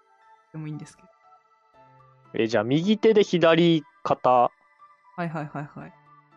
[0.52, 1.10] てもいいんですけど。
[2.34, 4.30] えーじゃあ右手で左肩。
[4.30, 4.52] は
[5.20, 5.94] いはいはいはい。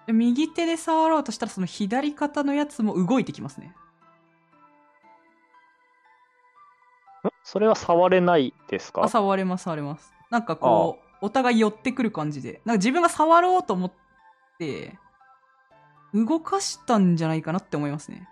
[0.08, 3.72] で右手で触ろうとしたら、その左肩のやつも動いてきますね。
[7.44, 9.04] それは触れないですか？
[9.04, 10.12] あ、触れます触れます。
[10.30, 12.60] なんかこう、お互い寄ってくる感じで。
[12.64, 13.92] なんか自分が触ろうと思っ
[14.58, 14.98] て、
[16.12, 18.28] 動かしたんじゃないかなって思いますね。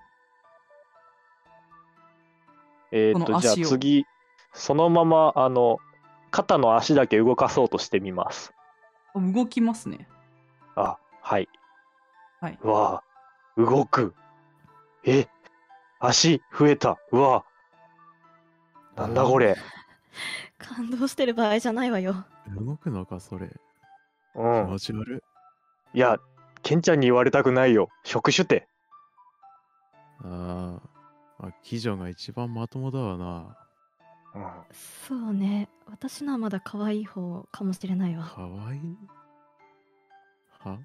[2.90, 4.05] えーっと、じゃあ次、
[4.53, 5.79] そのまま、あの、
[6.31, 8.53] 肩の足だけ動かそうとしてみます。
[9.14, 10.09] あ動きますね。
[10.75, 11.48] あ、はい。
[12.40, 12.59] はい。
[12.62, 13.03] うわ
[13.59, 14.14] あ動く。
[15.05, 15.27] え、
[16.01, 16.98] 足増えた。
[17.12, 17.52] うわあ
[18.96, 19.57] なんだこれ。
[20.59, 22.24] 感動してる場合じゃないわよ。
[22.46, 23.48] うん動くのか、それ。
[23.48, 24.70] 気うん。
[24.70, 25.22] 持ち悪
[25.94, 25.98] い。
[25.98, 26.18] いや、
[26.62, 27.88] ケンちゃんに言われたくないよ。
[28.05, 28.68] 職種って。
[30.24, 33.57] あーあ、鬼女が一番まともだわな。
[34.35, 34.52] うん。
[35.09, 35.68] そうね。
[35.87, 38.24] 私のはまだ可愛い方かもしれないわ。
[38.26, 38.96] かわいい？
[40.61, 40.78] は？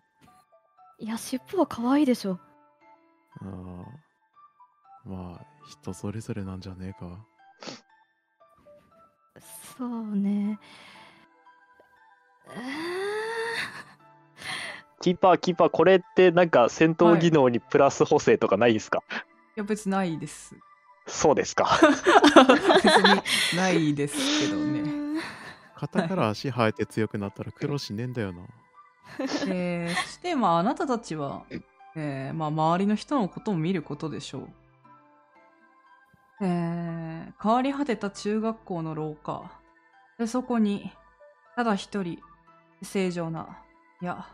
[0.99, 2.39] いや、尻尾は可愛いでしょ。
[3.41, 3.85] あー
[5.09, 7.25] まあ、人それぞれなんじゃねえか。
[9.77, 10.59] そうね。
[15.01, 19.03] キーパー、キーパー、これってなんか戦闘技能にプラス補正とかないですか、
[19.55, 20.55] いや、別にないです。
[21.05, 21.67] そうですか。
[22.83, 24.81] 別にないですけどね。
[24.81, 25.21] ね。
[25.75, 28.41] 肩から足生えて強くなったら苦労しねえんだよな。
[29.47, 31.45] えー、そして、まあ、あなたたちは、
[31.95, 34.49] えー、まあ、周りの人のことを見ることでしょう。
[36.41, 39.49] えー、変わり果てた中学校の廊下。
[40.17, 40.91] で、そこに、
[41.55, 42.19] ただ一人、
[42.81, 43.59] 正常な、
[44.01, 44.27] いや、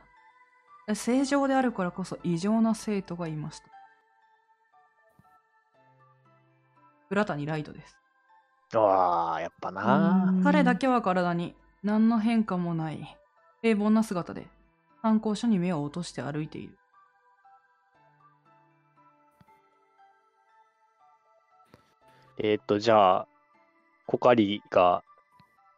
[0.94, 3.68] 正常であるからこそ異常な生徒がいました。
[7.10, 7.98] 浦谷ライトです。
[8.76, 10.34] ああ、やっぱな。
[10.44, 13.18] 彼だけは体に何の変化もない
[13.62, 14.48] 平凡な姿で
[15.02, 16.78] 参考書に目を落として歩いている。
[22.40, 23.28] えーっと、じゃあ、
[24.08, 25.04] コカリが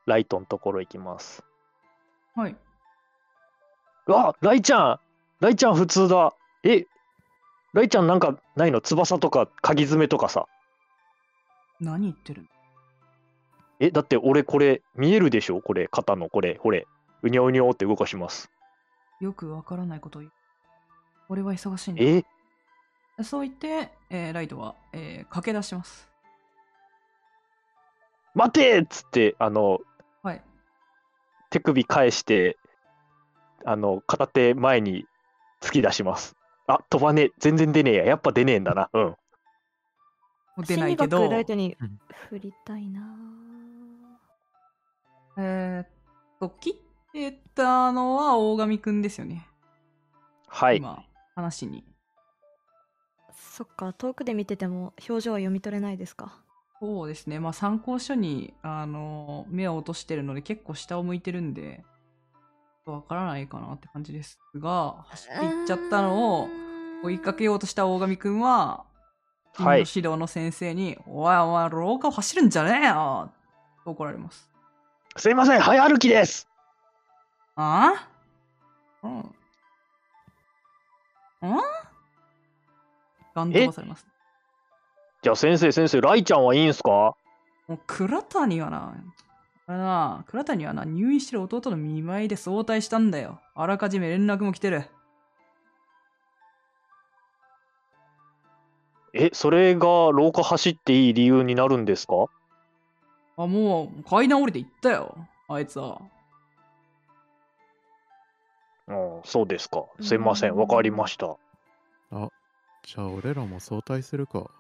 [0.06, 1.44] ライトのところ行きます。
[2.36, 2.56] はい。
[4.08, 5.00] うわライちゃん
[5.40, 6.86] ライちゃん普通だえ
[7.74, 8.82] ライちゃんなんかないの？
[8.82, 10.46] 翼とか鍵爪とかさ。
[11.80, 12.48] 何言ってるの？
[13.80, 15.60] え、だって俺これ見えるでしょ？
[15.60, 16.88] これ、肩のこれ、これ。
[17.22, 18.50] うにょうにょって動かします。
[19.20, 20.32] よくわからないことを言う。
[21.28, 22.02] 俺は忙しいんだ。
[22.02, 22.24] え？
[23.24, 26.08] そう言って、えーライトは、えー駆け出します。
[28.34, 29.82] 待てっつって、あの、
[30.26, 30.42] はい。
[31.52, 32.58] 手首返して、
[33.64, 35.06] あの、片手前に
[35.62, 36.36] 突き出します。
[36.66, 37.32] あ、飛ばねえ。
[37.38, 38.06] 全然出ねえや。
[38.06, 38.90] やっぱ出ねえんだな。
[38.92, 39.16] うん。
[40.66, 43.02] 出ないけど、学ライトにうん振りたいな
[45.38, 45.88] えーっ
[46.40, 46.74] と、切っ
[47.12, 49.48] てたのは大神くんですよね。
[50.48, 50.78] はい。
[50.78, 51.04] 今、
[51.36, 51.84] 話に。
[53.32, 56.45] そっか遠くで見てても表情は読み取れないですか
[56.86, 57.40] そうですね。
[57.40, 61.84] まあ参考書に、あの、目を落としてるので結構下を向いてるんで、
[62.86, 66.48] わからないかなって感じですが、走っていっちゃったのを
[67.04, 68.86] 追いかけようとした大神くんは、
[69.54, 73.32] 君のはい指導の先生に、おいお前廊下を走るんじゃねえよ
[73.84, 74.48] と怒られます。
[75.18, 75.62] すいません。
[75.62, 76.48] 早歩きです。
[77.56, 78.08] あ？
[79.02, 79.20] あうん。
[79.20, 79.36] うん？
[83.34, 84.06] ガン飛ばされます。
[85.26, 87.16] じゃあ先生、先生、ライちゃんはいいんすか？
[87.68, 88.96] もう倉谷はな、
[89.66, 93.42] あれな、倉谷はな、入院してる弟の見舞いで早退したんだよ。
[93.56, 94.88] あらかじめ連絡も来てる。
[99.16, 102.28] え、それが廊下走っていい理由になるんですか？
[103.38, 105.18] あ、もう階段降りて行ったよ。
[105.48, 106.04] あいつは。
[108.90, 109.86] うん、そうですか。
[110.02, 110.52] すいません。
[110.52, 111.36] うんわかりました。
[112.84, 114.52] じゃあ俺らも早退するか。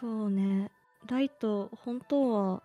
[0.00, 0.70] そうね。
[1.06, 2.62] ライト本当は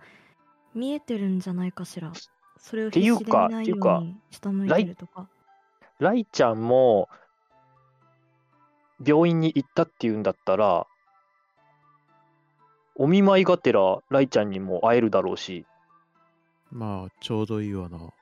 [0.73, 2.11] 見えてるんじゃないかしら。
[2.57, 5.27] それをて必死で見いうかないていうかように下向いてるとか。
[5.99, 7.09] ライちゃんも、
[9.05, 10.87] 病院に行ったっていうんだったら、
[12.95, 15.65] お見舞いがてら、ライちゃんにも会えるだろうし、
[16.71, 18.13] まあちょうどいいわな。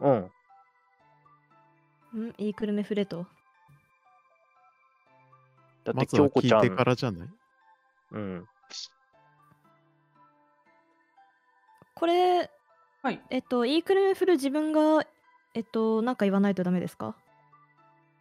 [0.00, 0.30] うん。
[2.18, 3.26] んいいくるめフレと。
[5.84, 7.28] だって、まずは京子ちゃん、聞いてからじゃない？
[8.12, 8.48] うん。
[12.04, 12.50] これ
[13.02, 13.22] はい。
[13.30, 15.06] えっといいくるめフル自分が
[15.54, 17.16] えっとなんか言わないとダメですか？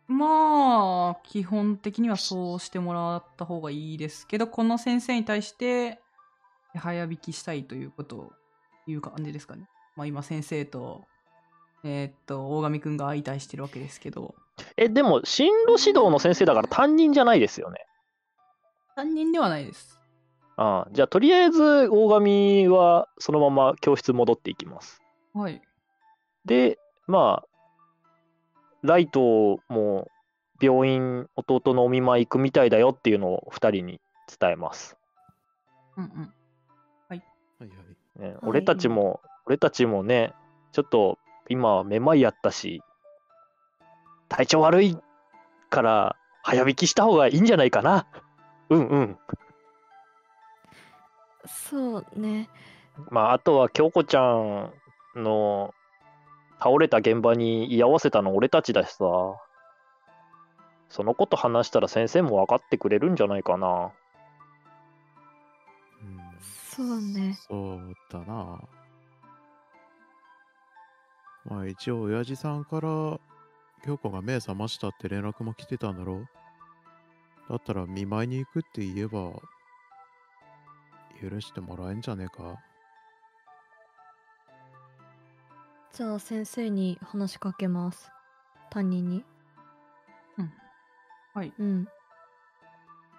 [0.08, 6.00] まあ、基本的にはそうしてもらった方がいいですけど、この先生に対して、
[6.74, 8.32] 早引きしたいということを
[8.88, 9.68] 言う感じですかね。
[9.98, 11.04] まあ今先生と、
[11.84, 14.34] えーっと、大神くんが相対してるわけですけど、
[14.78, 17.86] え、でも、進路指導の先生だから担任じゃないですよね。
[18.96, 20.00] 担任ではないです。
[20.56, 25.02] ああじゃあ、とりあえず、大神はそのまま教室戻っていきます。
[25.34, 25.62] はい。
[26.46, 27.48] で、まあ、
[28.84, 30.10] ライトも
[30.62, 34.02] 病院、弟のお見舞い行くみたいだよっていうのを2人に
[34.40, 34.98] 伝えます。
[35.98, 36.34] うんうん。
[37.10, 37.24] はい
[37.60, 38.22] はい。
[38.22, 40.34] ね、俺たちも、俺たちもね、
[40.72, 41.18] ちょっと
[41.50, 42.82] 今、めまいやったし、
[44.30, 44.98] 体調悪い
[45.70, 48.06] から、早引きした方がいいんじゃないかな。
[48.70, 49.18] うんうん。
[51.46, 52.50] そうね
[53.10, 54.72] まあ、あとは京子ちゃん
[55.16, 55.74] の
[56.60, 59.06] 倒れた現場に居合わせたの俺たちだしさ、
[60.90, 63.92] そのこと話したら先生も分かってくれるんじゃないかな。
[66.02, 68.62] うん、そうねそうだな。
[71.46, 73.20] まあ一応親父さんから
[73.84, 76.28] 京子が目覚ましたって連絡も来てたんだろう
[77.50, 79.34] だったら見舞いに行くって言えば
[81.30, 82.60] 許してもらえんじゃねえか
[85.94, 88.12] じゃあ先生に話しかけます
[88.70, 89.24] 担任に
[91.34, 91.52] はい。
[91.58, 91.88] うん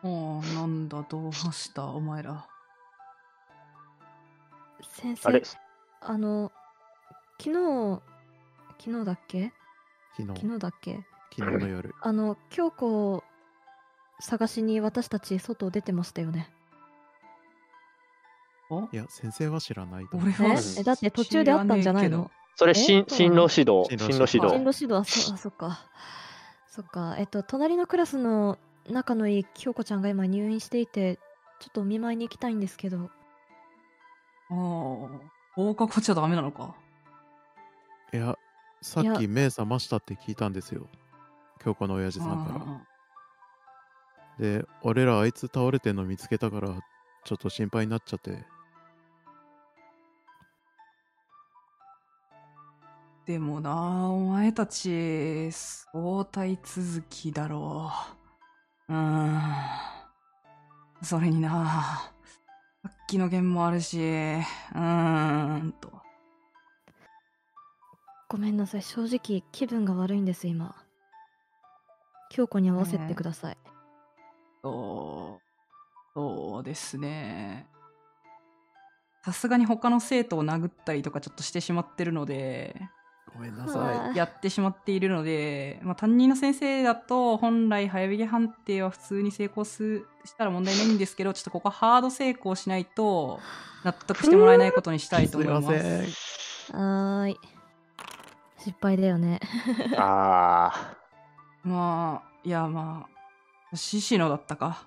[0.04, 2.46] おー、なんだ、どうした、お前ら。
[4.82, 5.42] 先生あれ
[6.02, 6.52] あの
[7.40, 8.02] 昨日
[8.78, 9.52] 昨日だっけ
[10.16, 11.00] 昨日、昨日だっけ
[11.36, 11.94] 昨日の夜。
[12.02, 13.24] あの京子を
[14.20, 16.52] 探しに私たち外出てましたよね
[18.70, 20.32] おいや、先生は知らないと思う。
[20.38, 20.80] 俺はえ？
[20.80, 22.30] えだって途中で会ったんじゃないの？
[22.56, 22.74] それ、え？
[22.74, 23.84] 進進路指導。
[23.88, 24.54] 進進路指導。
[24.54, 25.80] 進路指導はそあそっか
[26.68, 28.58] そっかえっと隣のクラスの
[28.90, 31.16] 仲のいい京子ちゃんが今入院していて
[31.60, 33.10] ちょっとお見舞いに行きたいんですけど
[34.50, 34.56] ああ、
[35.54, 36.74] 放課後じゃダメなのか。
[38.12, 38.36] いや、
[38.82, 40.86] さっき目覚ましたって聞いたんですよ。
[41.62, 42.60] 京子の親父さんから。
[42.60, 42.82] あ
[44.38, 46.68] で、俺らあいつ倒れてんの見つけたから、
[47.24, 48.44] ちょっと心配になっちゃって。
[53.26, 57.90] でもな、お前たち、相対続きだろ
[58.88, 58.92] う。
[58.92, 59.40] うーん。
[61.02, 62.12] それにな、
[62.82, 65.90] さっきの件もあるし、うーんと。
[68.28, 70.74] ごめんなさい正直気分が悪いんです今
[72.30, 73.56] 京子に合わせてください、
[74.60, 75.42] そう、
[76.14, 77.68] そうですね。
[79.24, 82.74] さすがに他の生徒を殴ったりとかちょっとしてしまってるので、
[83.34, 84.16] ごめんなうさわい。
[84.16, 93.40] やってしまっているので、まあ、担任の先生だと本来早引き判定は普通に成功すしたら問題ないんですけど、ちょっとここはハード成功しないと
[93.82, 95.66] 納得してもらえないことにしたいと思います。
[95.66, 96.80] すいません。
[96.80, 97.40] はーい
[98.58, 99.40] 失敗だよね
[99.98, 100.94] あ
[101.62, 103.06] まあ、いやま
[103.72, 104.86] あ、獅子のだったか。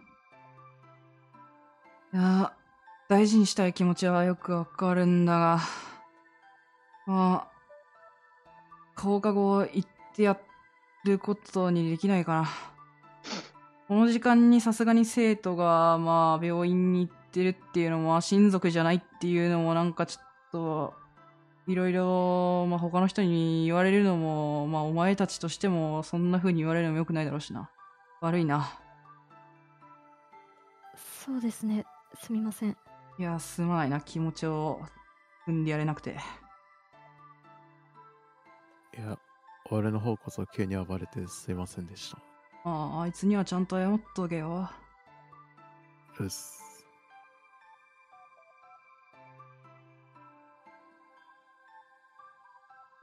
[2.14, 2.54] いや、
[3.10, 5.60] 大事にしたい気持ちはよくわかるんだが、
[7.06, 7.57] まあ、
[8.98, 10.38] 放課後行ってや
[11.06, 12.50] ることにできないかな。
[13.88, 20.94] この時間にさすがに生徒が、まあ、病院に行ってるっていうのも、まあ親族じゃないっていうのも、なんかちょっと、
[21.68, 27.70] いろいろ、まあ、他の人に言われるのも、まあ、お前たちとしても、そんな風に言われるのも良くないだろうしな。
[28.22, 28.80] 悪いな。
[31.26, 31.86] そうですね
[32.24, 32.78] すみません
[33.20, 34.00] いや、すまないな。
[34.00, 34.82] 気持ちを
[35.46, 36.18] 踏んでやれなくて。
[38.98, 39.18] いや、
[39.70, 42.18] 俺の方こそ急に暴れてすいませんでした。
[42.64, 44.70] ああ、あいつにはちゃんと謝っとけよ。
[46.20, 46.86] うっす。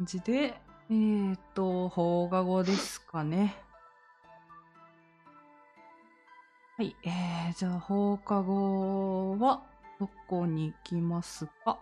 [0.00, 3.54] じで、えーと、放課後ですかね。
[6.76, 9.62] はい、えー、じゃあ放課後は、
[10.00, 11.78] どこに行きますか？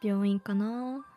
[0.00, 1.09] 病院かなー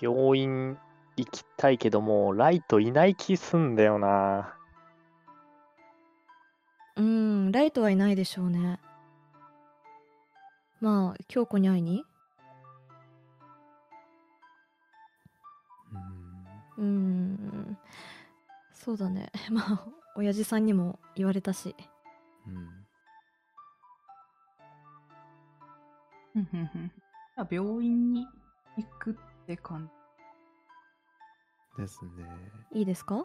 [0.00, 0.78] 病院
[1.16, 4.54] 行きたいけども、ライトいない気すんだよな。
[6.96, 8.80] うんライトはいないでしょうね。
[10.80, 12.04] まあ京子に会いに？
[16.76, 16.84] うーん。
[16.84, 17.78] うん。
[18.72, 19.30] そうだね。
[19.50, 19.86] まあ
[20.16, 21.74] 親父さんにも言われたし。
[22.46, 22.86] うん。
[26.32, 26.88] ふんふんふん。
[26.88, 28.26] じゃあ病院に
[28.76, 29.18] 行く
[29.52, 29.90] って感
[31.76, 31.82] じ。
[31.82, 32.10] ですね。
[32.74, 33.24] いいですか？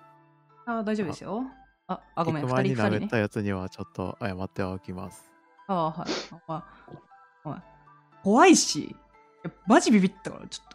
[0.66, 1.44] あー大丈夫ですよ。
[1.88, 3.18] あ、あ、ごめん、行く前二人二人ねに舐めた。
[3.18, 5.30] やつにはちょっと謝っておきます。
[5.68, 6.08] ああ、はい。
[6.48, 6.64] あ
[7.44, 7.58] おい
[8.24, 8.96] 怖いし、い
[9.44, 10.68] やマジビビったから、ちょっ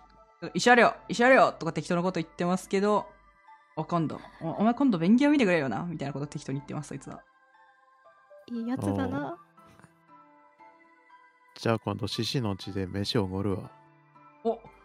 [0.42, 3.06] と、石あるよ、石あるよとか適当なこと言ってますけど、
[3.76, 7.22] あ、今度、おお前今度便宜を見てくれよな、みたいなこと適当に言ってます、そいつは。
[8.48, 9.38] いいやつだな
[11.54, 13.77] じゃあ今度獅子の地で飯をおごるわ。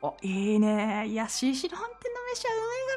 [0.04, 1.08] お、お、いいね。
[1.08, 1.88] いや、獅子の飯店の
[2.34, 2.88] 飯はうめえ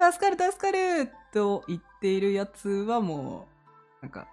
[0.00, 0.12] らな。
[0.12, 3.46] 助かる、助かると言っているやつはも
[4.02, 4.26] う、なんか、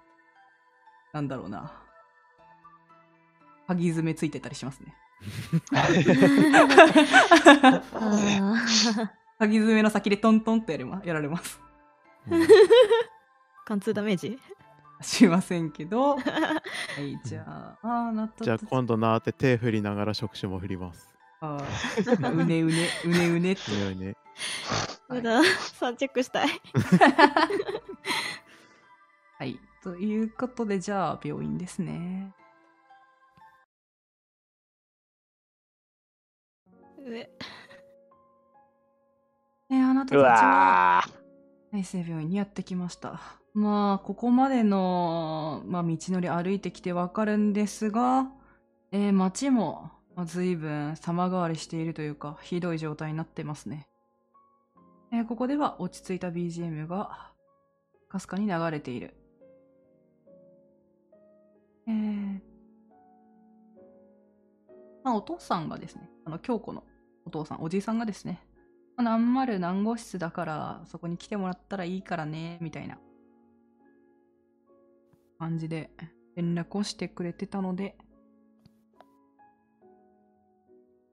[1.14, 1.72] なんだろうな。
[3.68, 4.96] 鍵爪ついてたりしますね。
[9.40, 11.62] 鍵爪の先でトントンってやれまやられます。
[12.30, 12.48] うん
[13.66, 14.38] 貫通ダメージ？
[15.02, 16.16] しませんけど。
[16.20, 16.22] は
[17.00, 21.13] い、じゃあ、あーなったじゃあ今度なーって手振りながら触手も振ります。
[21.46, 23.62] あーうねうね、うねうねって。
[23.66, 24.16] このようにね。
[25.10, 26.48] まだ3チェックしたい
[29.38, 29.60] はい。
[29.84, 32.34] ということで、じゃあ、病院ですね。
[37.06, 41.04] 上えーあなたうたちは、
[41.74, 43.20] 大生病院にやってきました。
[43.54, 48.32] まあ、ここまでの、まあ、道のり歩いてきてわかるんですが、
[48.94, 49.92] えー街も、
[50.26, 53.88] 随分様変わりしているというか、ひどい状態になってますね。
[55.12, 57.32] えーここでは落ち着いた BGM が、
[58.10, 59.16] かすかに流れている。
[61.88, 62.40] えー、
[65.04, 66.84] まあ、お父さんがですね、あの、京子の
[67.26, 68.40] お父さん、おじいさんがですね、
[68.98, 73.00] 何丸何号室だから、そこに来てもらったらいいからね、みたいな
[75.40, 75.90] 感じで
[76.36, 77.98] 連絡をしてくれてたので、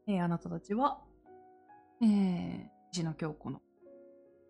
[0.07, 0.99] えーあなたたちは、
[2.03, 3.61] えー、石野京子の、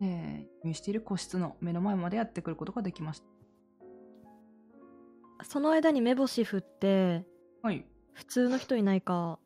[0.00, 3.22] えー、入院している個室の目の前までやってくることができまし
[5.42, 7.24] その間に目星振って
[7.62, 7.68] た。
[7.68, 7.86] はい。
[8.12, 9.38] 普通の人いないか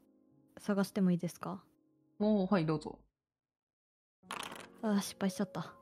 [0.59, 1.63] 探してもいいですか？
[2.19, 2.99] おー、はい、どうぞ。
[4.83, 5.73] あー失敗しちゃった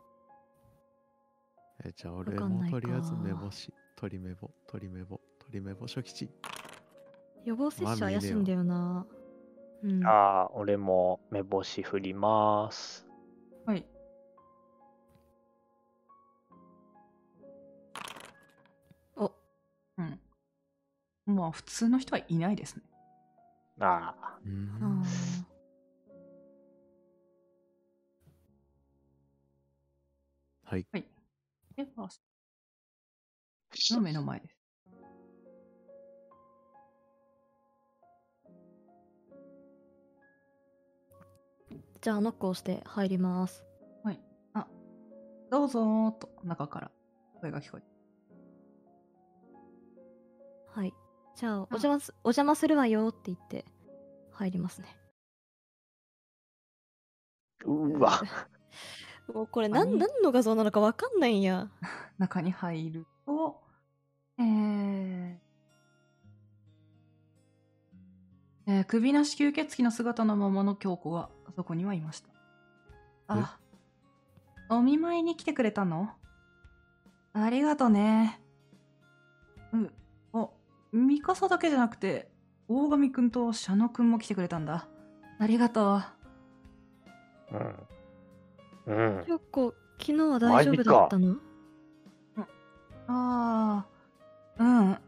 [1.85, 6.29] えじゃあ俺もとりあえず目星、鳥目簿、鳥目簿、鳥目簿、初期値。
[7.45, 9.07] 予防接種怪しいんだよな
[9.83, 13.07] うんああ、俺も目星振ります。
[13.67, 13.85] はい。
[19.17, 19.33] お
[19.99, 20.21] うん。
[21.27, 22.83] まあ、普通の人はいないですね。
[23.81, 25.03] ああ、うーん
[30.65, 30.87] あはい。
[31.77, 32.09] では、
[33.91, 34.62] の目の前です。
[42.03, 43.65] じゃあノックをして入ります。
[44.03, 44.21] はい。
[44.55, 44.67] あ、
[45.53, 46.91] どうぞーと、中から
[47.41, 47.87] 声が聞こえて。
[50.75, 50.93] はい。
[51.37, 53.65] じゃあお邪魔すお邪魔するわよって言って
[54.33, 54.89] 入りますね。
[57.65, 58.21] うわ、
[59.33, 61.71] もうこれ何何何の画像なのかわかんないんや。
[62.19, 63.63] 中に入ると、
[64.39, 65.52] えー
[68.67, 72.29] えー首なし吸血鬼の姿のままの京子がそこにはいました。
[73.29, 73.59] あ、
[74.69, 76.11] お見舞いに来てくれたの？
[77.33, 78.41] ありがとね。
[79.73, 79.93] うん、
[80.33, 80.49] あ、
[80.93, 82.31] ミカサだけじゃなくて、
[82.69, 84.87] 大神くんと佐野くんも来てくれたんだ。
[85.39, 86.03] ありがとう。
[88.87, 88.97] うん。
[89.17, 89.25] うん。
[89.25, 91.37] 結構昨日は大丈夫だったの？
[93.09, 93.87] あ
[94.59, 94.99] あ、うん。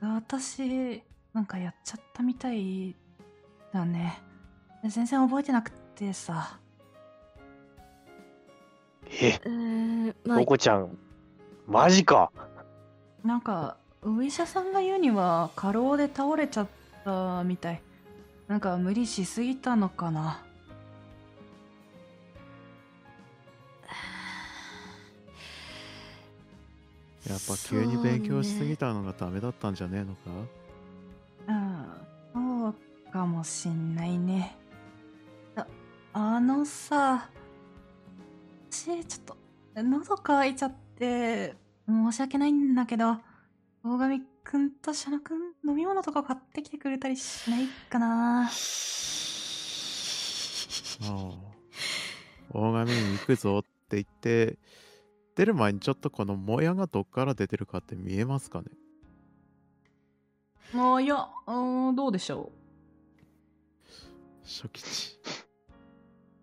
[0.00, 1.02] 私、
[1.38, 2.96] なんかやっちゃったみたい
[3.72, 4.20] だね。
[4.82, 6.58] 全然覚えてなくてさ。
[9.08, 10.98] え、えー、まあココちゃん、
[11.68, 12.32] マジか。
[13.22, 16.68] なんか、お医者さんが言うには、過労で倒れちゃっ
[17.04, 17.80] たみたい。
[18.48, 20.42] なんか無理しすぎたのかな。
[27.30, 30.57] やっぱ急に勉強しすぎたのがダメだったんじゃねえのか？
[33.08, 34.56] かもしんないね。
[35.56, 35.66] あ、
[36.12, 37.28] あのさ、
[38.70, 39.36] 私、ちょっと、
[39.82, 41.56] 喉乾いちゃって、
[41.86, 43.16] 申し訳ないんだけど、
[43.82, 48.50] 大神くんとシャナくん、飲み物とか買ってきてくれたりしないかな。
[52.50, 54.58] 大神に行くぞって言って、
[55.34, 58.68] 出る前にちょっとこのもやがどっから出てるかって見えますかね？
[60.74, 62.50] あいや、うん、どうでしょ
[64.48, 65.20] 初期値。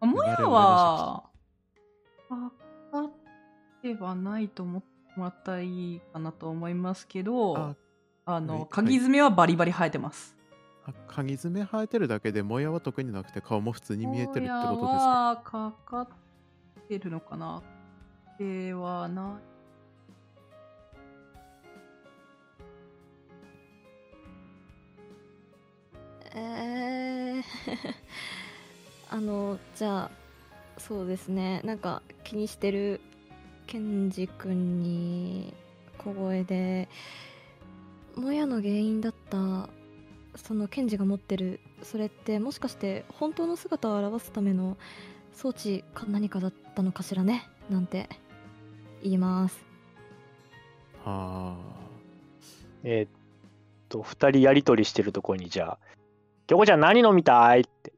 [0.01, 0.05] う。
[0.05, 1.23] もやは、
[2.29, 2.51] か
[2.91, 3.11] かっ
[3.81, 4.87] てはないと思って
[5.17, 7.75] もらったらいいかなと思いますけど、あ
[8.25, 10.35] あの、はい鍵爪はバリバリ生えてます。
[10.85, 15.09] あ鍵爪生えてるだけでもやは特になくて顔も普通に見えてるってことですか？
[15.09, 16.07] はかかっ
[16.87, 17.63] てるのかな？
[18.37, 19.54] ではない。
[29.09, 30.11] あのじゃあ
[30.79, 31.61] そうですね。
[31.63, 33.01] なんか気にしてる
[33.67, 35.53] ケンジ君に
[35.97, 36.87] 小声で
[38.15, 39.69] もやの原因だった
[40.35, 44.77] そのケンジが持ってるそれってもしかして本当の姿を表すための
[45.33, 47.47] 装置か何かだったのかしらね？
[47.69, 48.09] なんて
[49.03, 49.65] 言います。
[51.03, 51.75] はあ
[52.83, 53.09] えーっ
[53.89, 55.77] と、二人やりとりしてるところに、じゃあ、
[56.47, 57.93] キョコちゃん何飲みたいって。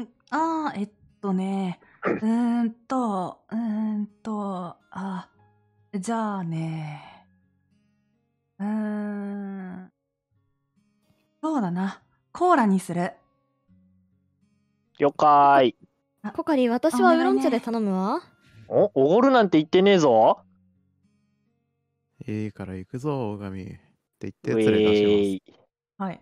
[0.00, 0.90] んあー、えっ
[1.20, 5.28] とね、 うーんと、うーんと、あ、
[5.94, 7.26] じゃあね、
[8.58, 9.92] うーん、
[11.42, 13.12] そうだな、コーラにする。
[14.98, 15.76] 了解。
[16.34, 18.22] コカリ私はウーロン茶で頼むわ
[18.68, 20.38] お、おごるなんて言ってねえぞ。
[20.40, 22.30] あ。
[22.30, 23.62] いいから行くぞ、大神。
[23.64, 23.80] って
[24.20, 25.42] 言ってウ連れ出しェーイ。
[25.98, 26.20] はい。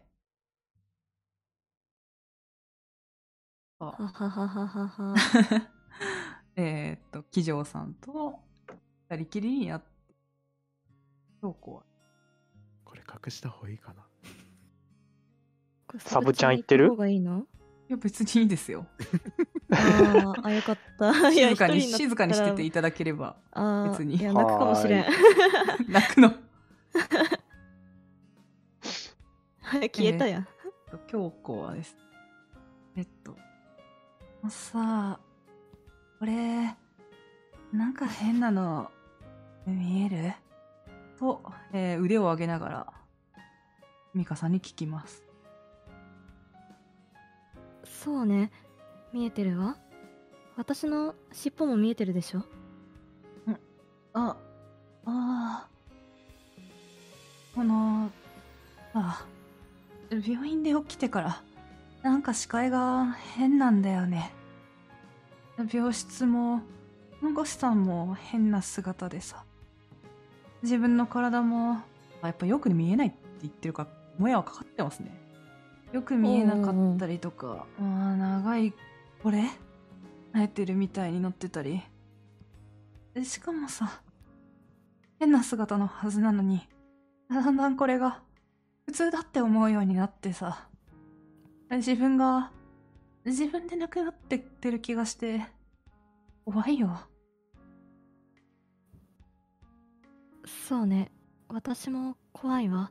[3.80, 5.14] はははははは。
[6.54, 8.38] えーっと、騎乗さんと
[9.08, 9.86] 二人きりになって、
[11.40, 11.90] 京子は、ます。
[12.84, 14.04] これ隠した方がいいかな。
[15.98, 16.94] サブちゃん言ってる？
[17.08, 17.46] いいの？
[17.88, 18.86] いや別にいいですよ。
[19.72, 21.10] あーあよかった。
[21.32, 23.36] いや静かに、静かにしてていいただければ、
[23.88, 24.16] 別に。
[24.16, 25.02] いや泣くかもしれん。
[25.04, 25.08] は
[25.88, 26.34] 泣くの。
[29.62, 30.48] はい消えたやん、
[30.90, 31.96] と京子はです。
[32.96, 33.36] えっと
[34.42, 35.18] あのさ
[36.18, 36.74] これ
[37.72, 38.90] なんか変なの
[39.66, 40.32] 見える？
[41.18, 42.92] と、えー腕を上げながら
[44.14, 45.22] ミカさんに聞きます。
[47.84, 48.50] そうね。
[49.12, 49.76] 見えてるわ。
[50.56, 52.44] 私の尻尾も見えてるでしょ？
[54.14, 54.36] あ、
[55.04, 57.54] あー。
[57.54, 58.10] この、
[58.94, 59.26] あ、
[60.10, 61.42] 病院で起きてから、
[62.02, 64.32] なんか視界が変なんだよね。
[65.70, 66.62] 病室も、
[67.20, 69.44] 看護師さんも変な姿でさ。
[70.62, 71.82] 自分の体も、
[72.22, 73.88] あやっぱよく見えないって言ってるから、
[74.18, 75.18] もやはかかってますね。
[75.92, 78.72] よく見えなかったりとか、あー長い、
[79.22, 79.44] これ？
[80.32, 81.82] 生えてるみたいになってたり。
[83.12, 84.00] でしかもさ、
[85.18, 86.66] 変な姿のはずなのに、
[87.28, 88.22] だんだんこれが
[88.86, 90.68] 普通だって思うようになってさ、
[91.76, 92.50] 自分が
[93.24, 95.46] 自分でなくなってってる気がして、
[96.44, 96.98] 怖いよ。
[100.68, 101.10] そうね
[101.48, 102.90] 私も怖いわ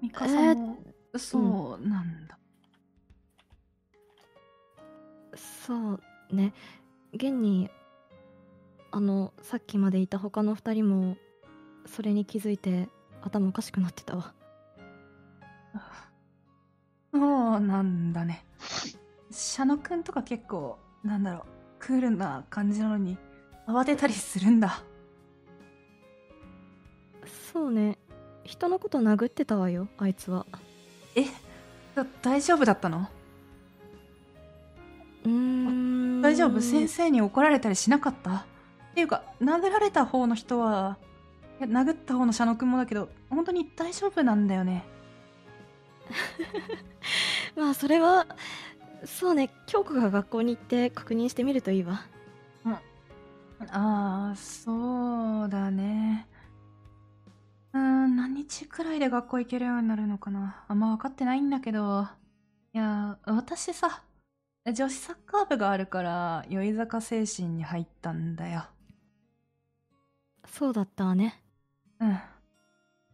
[0.00, 0.78] ミカさんも、
[1.16, 2.38] そうなんだ。
[5.66, 6.00] そう
[6.32, 6.52] ね
[7.12, 7.68] 現に
[8.92, 11.16] あのさっきまでいた他の2人も
[11.86, 12.88] それに気づいて
[13.22, 14.34] 頭おかしくなってたわ
[17.12, 17.18] そ
[17.56, 18.44] うなんだね。
[19.30, 21.42] シャノくんとか結構、なんだろう、
[21.78, 23.18] クールな感じなのに、
[23.66, 24.82] 慌てたりするんだ。
[27.52, 27.98] そうね。
[28.44, 30.46] 人のこと殴ってたわよあいつは。
[31.14, 31.24] え？
[31.94, 33.08] だ大丈夫だったの？
[35.24, 36.22] うーん。
[36.22, 36.60] 大丈夫？
[36.60, 38.36] 先生に怒られたりしなかった？
[38.92, 40.96] っていうか、殴られた方の人は、
[41.60, 44.84] 殴った方のシャノくんもだけど、本当に大丈夫なんだよね。
[47.56, 48.26] まあそれは
[49.04, 52.04] そうね京子が学校に行って確認してみるといいわ
[53.68, 56.26] ああ、そうだね。
[57.72, 60.64] うーん、何日くらいで学校行けるようになるのかな。
[60.68, 62.08] あんま分かってないんだけど。
[62.72, 64.02] いや、私さ、
[64.66, 68.64] 女子サッカー部があるから、酔い坂精神に入ったんだよ。
[70.46, 71.42] そうだったわね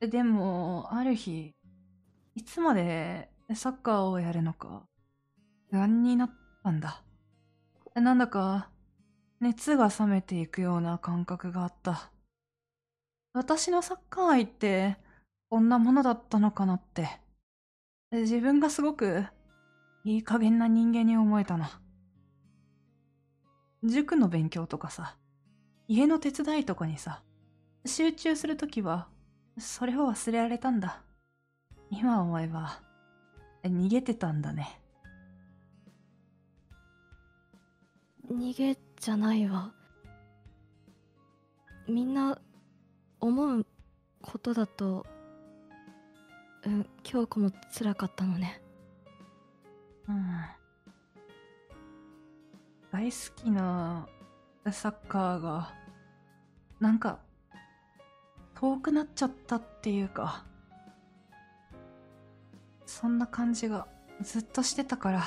[0.00, 0.10] うん。
[0.10, 1.55] でも、ある日、
[2.36, 4.82] いつまでサッカーをやるのか、
[5.70, 6.30] 不安になっ
[6.62, 7.02] たんだ。
[7.94, 8.68] なんだか、
[9.40, 12.10] 熱が冷めていくような感覚があった。
[13.32, 14.98] 私のサッカー愛って、
[15.48, 17.08] こんなものだったのかなって。
[18.12, 19.24] 自分がすごく、
[20.04, 21.80] いい加減な人間に思えたな。
[23.82, 25.16] 塾の勉強とかさ、
[25.88, 27.22] 家の手伝いとかにさ、
[27.86, 29.08] 集中するときは、
[29.58, 31.05] それを忘れられたんだ。
[31.90, 32.80] 今思えば、
[33.64, 34.80] 逃げてたんだね。
[38.30, 39.72] 逃げじゃないわ
[41.86, 42.36] みんな
[43.20, 43.64] 思う
[44.20, 45.06] ことだと
[46.64, 48.60] うん京子も辛かったのね
[50.08, 50.56] うん。
[52.92, 54.08] 大好きな
[54.70, 55.74] サッカーが、
[56.80, 57.18] なんか、
[58.54, 60.44] 遠くなっちゃったっていうか、
[62.86, 63.86] そんな感じが
[64.22, 65.24] ずっとしてたから。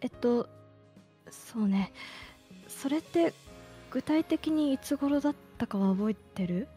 [0.00, 0.48] えっと
[1.30, 1.92] そうね
[2.66, 3.34] それって
[3.90, 6.68] 具体的にいつ頃だったかは覚えてる？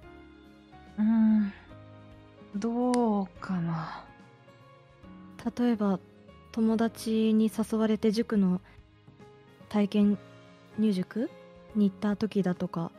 [0.97, 1.53] うーん。
[2.55, 4.05] どうかな。
[5.57, 5.99] 例えば
[6.51, 8.61] 友達に誘われて塾の
[9.69, 10.17] 体験
[10.77, 11.29] 入塾？
[11.75, 12.89] に行った時だとか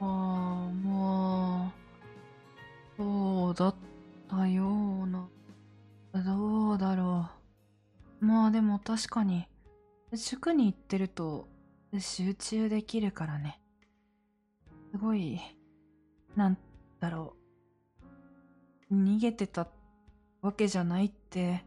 [0.00, 1.27] ああ、まあ、
[2.98, 3.74] そうだっ
[4.28, 5.28] たような。
[6.12, 7.30] どうだろ
[8.20, 8.26] う。
[8.26, 9.46] まあでも確かに、
[10.12, 11.48] 塾に行ってると
[11.96, 13.60] 集中できるからね。
[14.90, 15.40] すごい、
[16.34, 16.58] なん
[16.98, 17.36] だろ
[18.90, 18.94] う。
[18.94, 19.68] 逃げてた
[20.42, 21.64] わけじゃないって、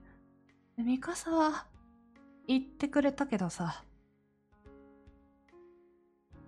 [0.77, 1.65] ミカサは
[2.45, 3.85] 言ってくれたけどさ。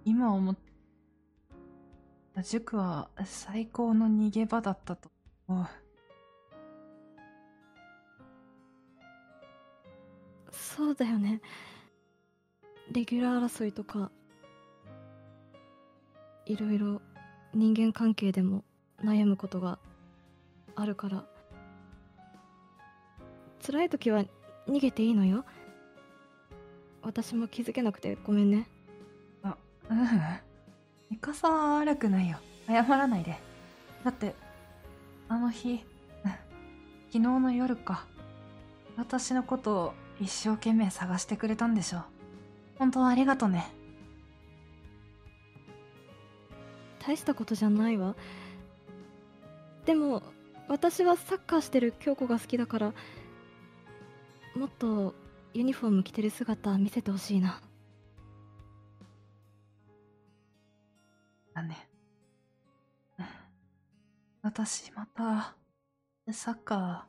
[0.04, 0.58] 今思っ
[2.42, 5.12] 塾は最高の逃げ場だったと。
[5.48, 5.68] 思う。
[10.52, 11.42] そうだよね。
[12.92, 14.12] レギュラー争いとか
[16.46, 17.02] いろいろ
[17.54, 18.64] 人間関係でも
[19.04, 19.80] 悩むことが
[20.76, 21.26] あるから。
[23.66, 24.26] 辛い時は
[24.68, 25.46] 逃げていいのよ。
[27.02, 28.68] 私も気づけなくてごめんね。
[29.44, 30.53] うん。
[31.14, 32.39] ミカサは悪くないよ。
[32.66, 33.38] 謝らないで。
[34.03, 34.34] だって、
[35.30, 35.86] あの日、
[36.26, 36.34] 昨
[37.11, 38.07] 日の夜か。
[38.97, 42.01] 私のことを一生懸命探してくれたんでしょ。
[42.80, 43.72] 本当ありがとね。
[47.05, 48.16] 大したことじゃないわ
[49.86, 50.24] でも
[50.68, 52.93] 私はサッカーしてる京子が好きだから
[54.55, 55.14] もっと
[55.53, 57.61] ユニフォーム着てる姿見せてほしいな
[61.54, 61.89] だね。
[64.41, 65.56] 私また、
[66.32, 67.08] サッカ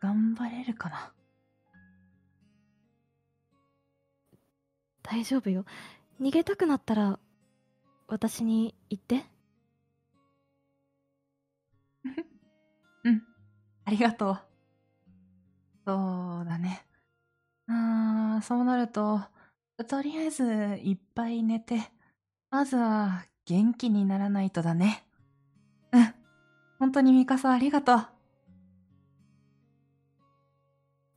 [0.00, 1.12] ー、頑張れるかな。
[5.02, 5.64] 大丈夫よ
[6.20, 7.18] 逃げたくなったら
[8.06, 9.24] 私に言って
[13.02, 13.22] うん。
[13.84, 14.40] ありがとう。
[15.84, 16.86] そうだね。
[17.66, 19.20] あー、そうなると、
[19.88, 21.90] とりあえずいっぱい寝て、
[22.50, 25.04] まずは元気にならないとだね。
[25.92, 26.14] うん。
[26.78, 28.06] 本当にミカサありがとう。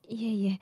[0.10, 0.60] いえいえ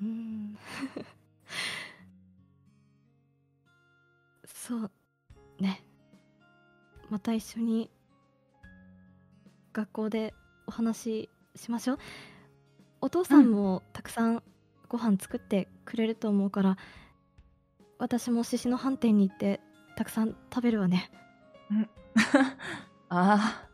[0.00, 0.56] うーん
[4.46, 4.90] そう
[5.58, 5.82] ね
[7.10, 7.90] また一緒に
[9.72, 10.32] 学校で
[10.66, 11.98] お話ししましょう
[13.00, 14.44] お父さんもたくさん
[14.88, 16.76] ご飯作ってくれると思うから、
[17.98, 19.60] 私も獅子の飯店に行って
[19.96, 21.10] たくさん食べるわね
[23.08, 23.68] ああ。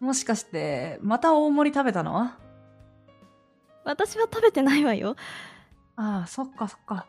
[0.00, 2.18] もしかして、また大盛り食べたの？
[2.20, 2.38] あ
[3.84, 5.16] 私は食べてないわよ
[5.96, 7.06] あ、そっかそっか。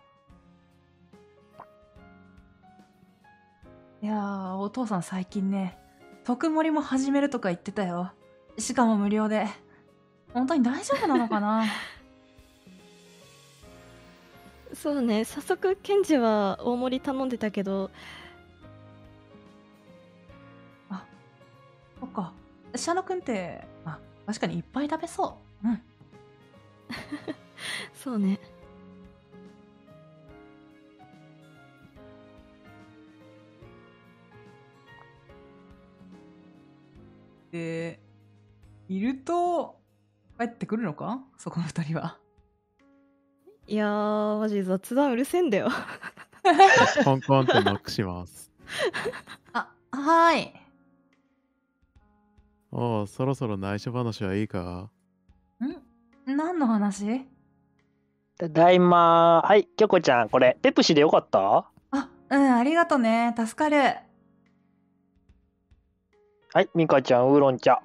[4.01, 5.77] いやー、お父さん最近ね、
[6.23, 8.11] 特盛りも始めるとか言ってたよ。
[8.57, 9.47] しかも無料で。
[10.33, 11.65] 本当に大丈夫なのかな？
[14.81, 17.89] そうね早速ケンジは大盛り頼んでたけど
[21.99, 22.31] そっか。
[22.75, 25.67] シャノ君って、あ、確かにいっぱい食べそう。
[25.67, 25.81] うん。
[27.95, 28.39] そうね
[37.51, 37.99] で、
[38.87, 39.81] いると、
[40.37, 41.23] 帰ってくるのか？
[41.37, 42.19] そこの二人は。
[43.67, 45.67] いやーマジ雑談うるせえんだよ
[47.03, 48.49] コンコンとノックします。
[49.51, 50.53] あ、はーい。
[52.71, 54.89] おう、そろそろ内緒話はいいか？
[55.59, 56.33] ん？
[56.33, 57.25] 何の話？
[58.37, 61.65] ただいまはい、きょこちゃん、これ、ペプシでよかった？
[61.91, 63.35] あ、うん、ありがとね。
[63.37, 63.95] 助かる。
[66.53, 67.81] はい、ミカちゃん、ウーロン茶。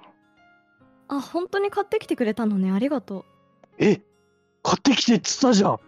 [1.09, 3.25] あ本当に買ってきてくれたのねありがと
[3.77, 4.01] え
[4.63, 5.79] 買ってきてっつったじゃんう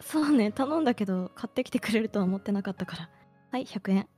[0.00, 3.08] そうね頼んだけど買ってきてくれるとは思ってなかったから
[3.50, 4.08] はい100円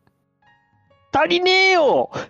[1.12, 2.11] 足りねえよ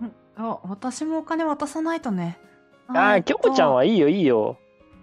[0.00, 2.38] んあ、私もお金渡さないとね。
[2.86, 4.56] あー、きょこちゃんはいいよ、いいよ。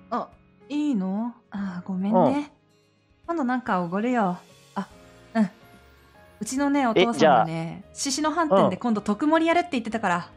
[0.09, 0.29] あ、
[0.69, 1.33] いいの？
[1.51, 2.51] あー、ごめんね。
[3.27, 4.37] 今度なんかおごるよ。
[4.75, 4.87] あ、
[5.33, 5.49] うん。
[6.39, 10.29] うちのね、お父さんえじゃあがね、獅子の飯店で今度特盛りやるって言ってたから、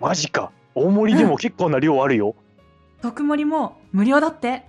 [0.00, 0.50] マジか。
[0.74, 2.34] 大盛りでも結構な量あるよ。
[3.02, 4.64] 特盛りも無料だって。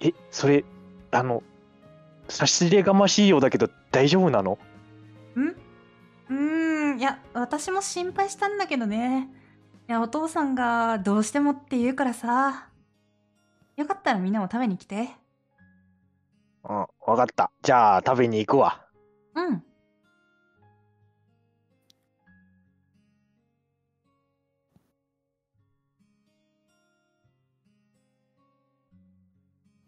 [0.00, 0.64] え、それ、
[1.12, 1.42] あの、
[2.28, 4.58] 差し入れがましいようだけど大丈夫なの？
[5.36, 5.48] ん？
[5.48, 9.28] うーん、いや、私も心配したんだけどね。
[9.88, 12.68] いや、お父さんがどうしてもって言うからさ。
[13.76, 15.08] よかったらみんなも食べに来て。
[16.64, 17.50] うん、わかった。
[17.62, 18.86] じゃあ、食べに行くわ。
[19.34, 19.64] うん。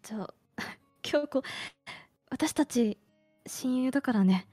[0.05, 0.33] じゃあ
[1.01, 1.41] 京子
[2.29, 2.97] 私たち
[3.47, 4.47] 親友だからね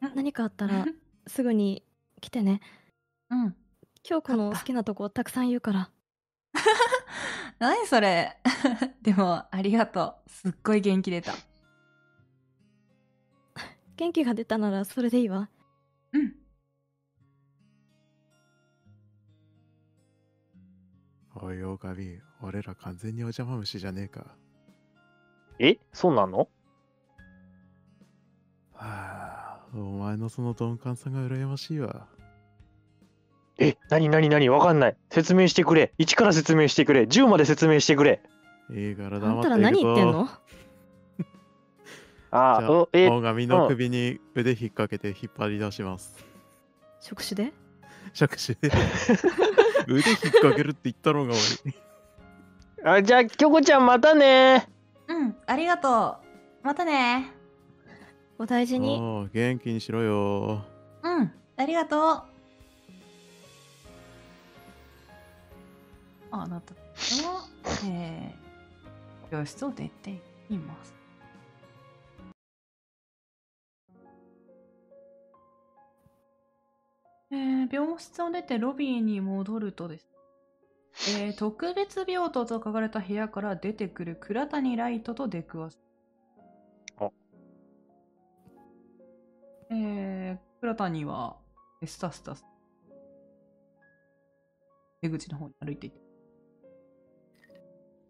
[0.00, 0.86] ん何かあったら
[1.26, 1.82] すぐに
[2.20, 2.60] 来てね
[3.30, 3.56] うん。
[4.02, 5.90] 京子の好きなとこたくさん言うから
[7.58, 8.38] 何それ
[9.02, 10.30] でも、ありがとう。
[10.30, 11.32] すっごい元気出た。
[13.96, 15.50] 元気が出たならそれでいいわ
[16.12, 16.34] うん。
[21.34, 24.36] おい、狼、俺ら完全にお邪魔虫じゃねえか。
[25.58, 25.78] え？
[25.92, 26.48] そうなの？
[28.74, 32.06] はあ、お前のその鈍感さが羨ましいわ。
[33.58, 34.48] え、なになになに？
[34.48, 34.96] わかんない。
[35.10, 35.92] 説明してくれ。
[35.98, 37.02] 1から説明してくれ。
[37.02, 38.22] 10まで説明してくれ。
[38.70, 40.18] いいから黙ったていくら何言ってんぞ。
[40.18, 40.28] の？
[42.30, 46.14] ああおえ、狼の首に腕引っ掛けて引っ張り出します。
[47.00, 47.52] 触手で？
[48.12, 48.70] 触手で？
[49.88, 51.32] 腕引っ掛けるって言ったのが
[52.84, 52.92] 俺。
[52.92, 54.68] あじゃあ、きょこちゃんまたね
[55.08, 56.18] うん、ありがと
[56.62, 56.66] う。
[56.66, 57.32] またね。
[58.38, 59.28] お大事に。
[59.32, 60.64] 元気にしろよ。
[61.02, 62.22] うん、ありがとう。
[66.30, 67.48] あなたは、
[67.86, 70.10] えー、教室を出て
[70.50, 70.94] います。
[77.30, 80.17] えー、病室を出てロビーに戻るとです
[81.06, 85.78] えー特別病棟と書かれた部屋から出てくる倉谷ライトと出くわす。
[86.98, 87.10] あ
[89.70, 91.36] えー、倉谷は、
[91.84, 92.44] スタスタス。
[95.00, 96.00] 出口の方に歩いていって。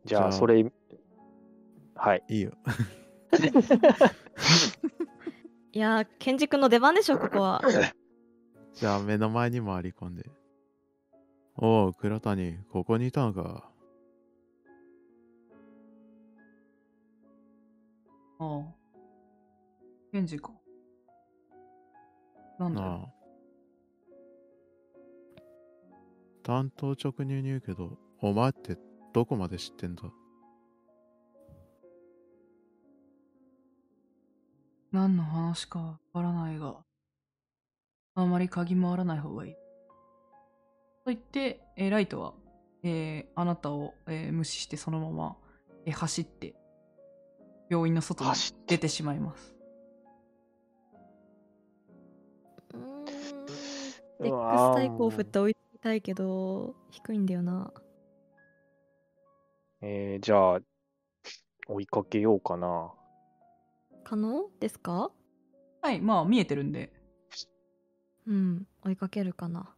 [0.06, 0.62] じゃああそれ
[1.94, 2.52] はいいいよ。
[5.72, 7.62] いやー、ケンジ君の出番でしょ、ここは。
[8.72, 10.24] じゃあ目の前に回り込んで。
[11.60, 13.68] おう、倉谷、ここにいたのか。
[18.38, 18.74] ああ。
[20.12, 20.52] ケンジか。
[22.60, 22.88] なんだよ。
[22.88, 23.18] なあ。
[26.44, 28.78] 担当直入に言うけど、お前って
[29.12, 30.04] どこまで知ってんだ
[34.92, 36.76] 何の話かわからないが、
[38.14, 39.67] あまり鍵回らない方がいい。
[41.08, 42.34] と言って、えーライトは、
[42.82, 45.36] えーあなたを、えー無視してそのまま、
[45.86, 46.54] えー走って、
[47.70, 48.76] 病院の外に走って。
[48.76, 49.56] 出てしまいます。
[54.20, 57.72] デックス対抗振って追いつきたいけど、低いんだよな。
[59.80, 60.60] えー、じゃあ
[61.68, 62.92] 追いかけようかな。
[64.04, 64.50] 可能？
[64.60, 65.10] ですか？
[65.80, 66.92] はい、まあ見えてるんで、
[68.26, 69.74] うん、追いかけるかな。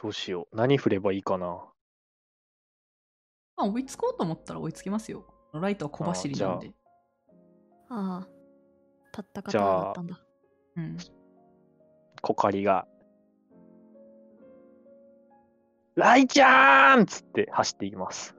[0.00, 1.46] どうしよう何振ればいいかな
[3.56, 5.26] まあ追いつこうと思ったら追いつきますよ。
[5.52, 6.72] ライトは小走りなんで。
[7.90, 8.28] ああ、
[9.12, 10.20] たったじゃあ方だったんだ。
[10.76, 10.96] うん。
[12.22, 12.86] コカリが
[15.96, 18.36] 「ライちゃん!」っつって走っていきます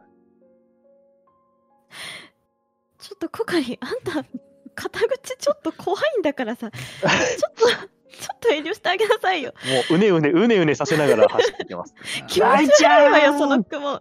[2.99, 4.24] ちょっとコカリ、あんた、
[4.76, 6.78] 肩口ちょっと怖いんだからさ、 ちょ
[7.49, 9.53] っと、ちょっと遠慮してあげなさいよ。
[9.89, 11.93] もううねうねうねうねさせながら走ってます
[12.28, 13.99] 気持ち悪いわよ、その雲。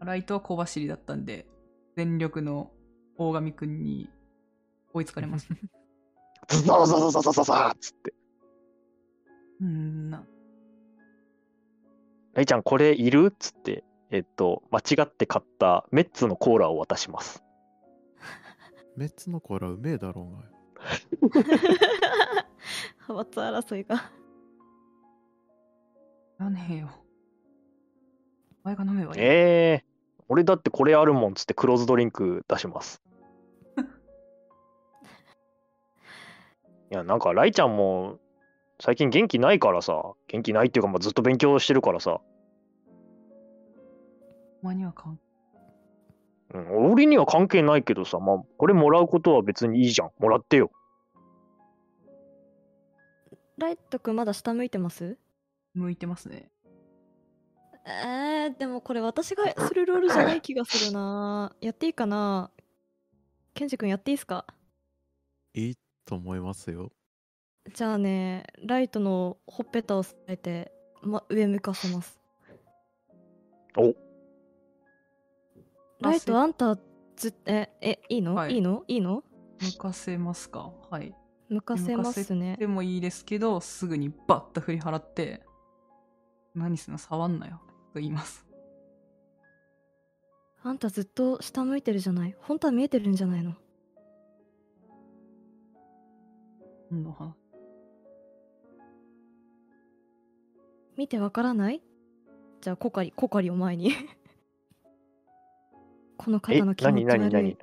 [0.00, 1.46] ライトは小走りだったんで、
[1.96, 2.70] 全力の
[3.16, 4.08] 大神くんに
[4.92, 5.54] 追いつかれました。
[6.56, 8.14] ズザザザザザザザっつって
[9.60, 10.24] うーんな。
[12.32, 17.42] 「ライちゃんこれいる?」っつってえっと間違って買ったメッツのコーラを渡します
[18.96, 20.57] メッツのコーラうめえだろうが。
[23.08, 24.10] 派閥争いが。
[26.38, 26.90] やねえよ。
[28.64, 29.20] お前が飲めばいい。
[29.20, 33.02] ええー、俺だってこれあるもんっつってクローズドリンク出します
[36.90, 38.18] いやなんかライちゃんも
[38.80, 42.20] 最近元気ないからさ元気ないっていうか、まあ、ずっと勉強してるからさ、
[44.62, 45.18] お前には関
[46.54, 50.70] うん、俺には関係ないけどさまあこれもらうことは別にいいじゃんもらってよ
[53.58, 55.18] ライト君まだ下向いてます？
[55.74, 56.48] 向いてますね。
[57.84, 61.52] えー、でもこれ私がするロールじゃない気がするな。
[61.60, 62.50] やっていいかな？
[63.54, 64.46] ケンジ君やっていいっすか？
[65.54, 66.92] いいと思いますよ。
[67.74, 70.72] じゃあね、ライトのほっぺたを押さえて、
[71.02, 72.20] ま、上向かせます。
[73.76, 73.92] お
[76.00, 76.78] ライトあんた
[77.16, 78.54] ずええいいの、はい。
[78.54, 78.84] い、いの？
[78.86, 79.24] いいの？
[79.60, 80.72] 向かせますか？
[80.90, 81.14] はい。
[81.48, 82.56] 向かせますね。
[82.58, 85.42] でもいいですけど、すぐにバッと振り払って、
[86.54, 86.98] 何すんの？
[86.98, 87.60] 触んなよ。
[87.92, 88.46] と言います。
[90.62, 92.36] あんたずっと下向いてるじゃない？
[92.40, 93.54] 本当は見えてるんじゃないの？
[96.90, 97.34] 何の話？
[100.96, 101.82] 見てわからない？
[102.60, 103.92] じゃあコカリコカリを前に
[106.18, 107.20] このえ方の気持何ち悪い。
[107.20, 107.56] 何何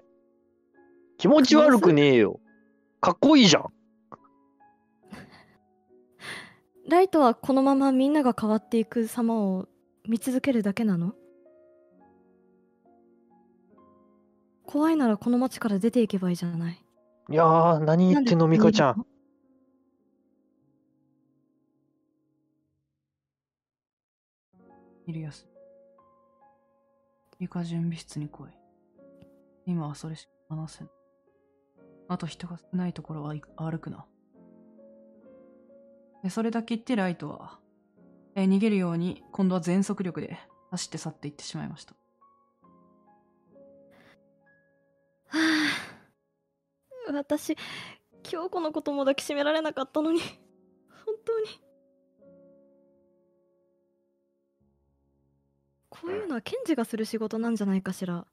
[1.17, 2.39] 気持ち悪くねえよ。
[3.01, 3.65] かっこいいじゃん。
[6.89, 9.67] ライトはこのままみんなが変わっていく様を
[10.07, 11.13] 見続けるだけなの？
[14.65, 16.81] 怖いならこの街から出ていけばいいじゃない。
[17.29, 19.05] いやー何言ってんのミカちゃん。
[25.07, 25.54] イリアス。
[27.39, 28.47] 理科準備室に来い。
[29.65, 30.89] 今はそれしか話せん。
[32.07, 34.05] あと人が少ないところは歩くな。
[36.23, 37.59] でそれだけ言ってライトは、
[38.35, 40.37] え逃げるように今度は全速力で
[40.71, 41.95] 走って去っていってしまいました。
[45.27, 45.39] は
[47.09, 47.55] あ私
[48.23, 51.64] 京子のことも抱きしめられなかったのに本当に
[56.05, 58.27] こういうのはケンジがする仕事なんじゃないかしら。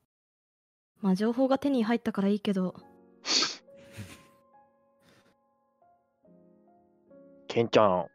[1.01, 2.75] まあ情報が手に入ったからいいけど。
[7.49, 8.07] ケンちゃん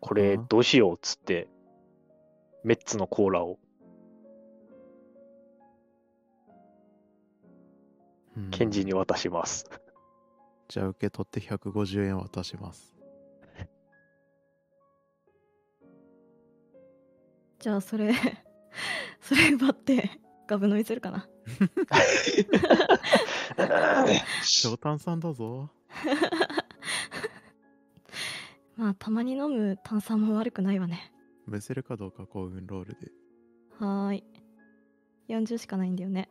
[0.00, 1.46] これうんどうしようっつって、
[2.64, 3.60] メッツのコーラを。
[8.36, 8.50] うん。
[8.50, 9.70] ケンジに渡します。
[10.68, 12.96] じゃあ受け取って150円渡します。
[17.60, 18.12] じゃあそれ
[19.20, 20.10] それ奪って
[20.46, 21.28] ガブ飲みするかな。
[24.62, 25.70] 超炭酸だぞ。
[28.76, 31.12] まあたまに飲む炭酸も悪くないわね。
[31.46, 33.10] むせるかどうか幸運ロールで。
[33.78, 34.24] はーい。
[35.28, 36.28] 40しかないんだよね。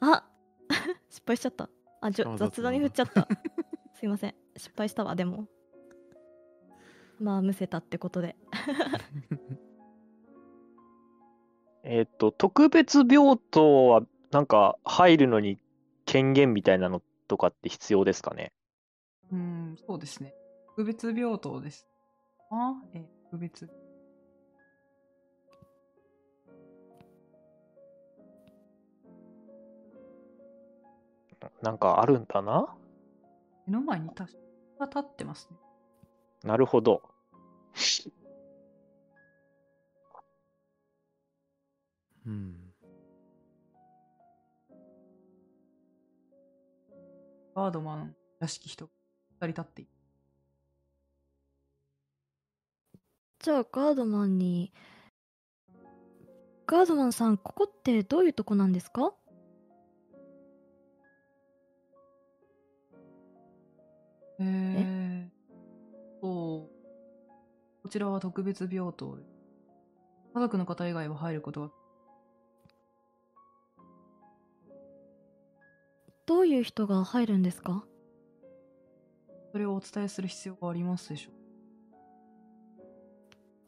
[0.00, 0.24] あ
[1.10, 1.68] 失敗しちゃった。
[2.00, 3.28] あじょあ雑談に振っちゃった。
[3.94, 4.34] すいません。
[4.56, 5.48] 失敗したわでも。
[7.18, 8.36] まあむせたってことで
[11.84, 15.58] えっと、特別病棟はなんか入るのに
[16.06, 18.52] 権限みたいなのとかって必要ですかね？
[19.30, 20.34] うん、そうですね。
[20.76, 21.86] 特別病棟です。
[22.50, 23.70] あえー特別。
[31.60, 32.74] なんかあるんだな？
[33.66, 34.24] 目の前に立
[34.98, 35.58] ってますね。
[36.42, 37.02] なるほど。
[42.26, 42.56] うん。
[47.54, 48.90] ガードマンらしき人、
[49.30, 49.90] 二人立っている。
[53.40, 54.72] じゃあガードマンに
[56.66, 59.12] ガードマンさんここってどういうとこなんですか？
[64.40, 65.28] えー、
[66.20, 66.70] と、こ
[67.88, 69.22] ちらは特別病棟で、
[70.34, 71.70] 家族の方以外は入ることが、
[76.26, 77.84] どういう人が入るんですか？
[79.52, 81.34] それをお伝えする必要がありますでしょう。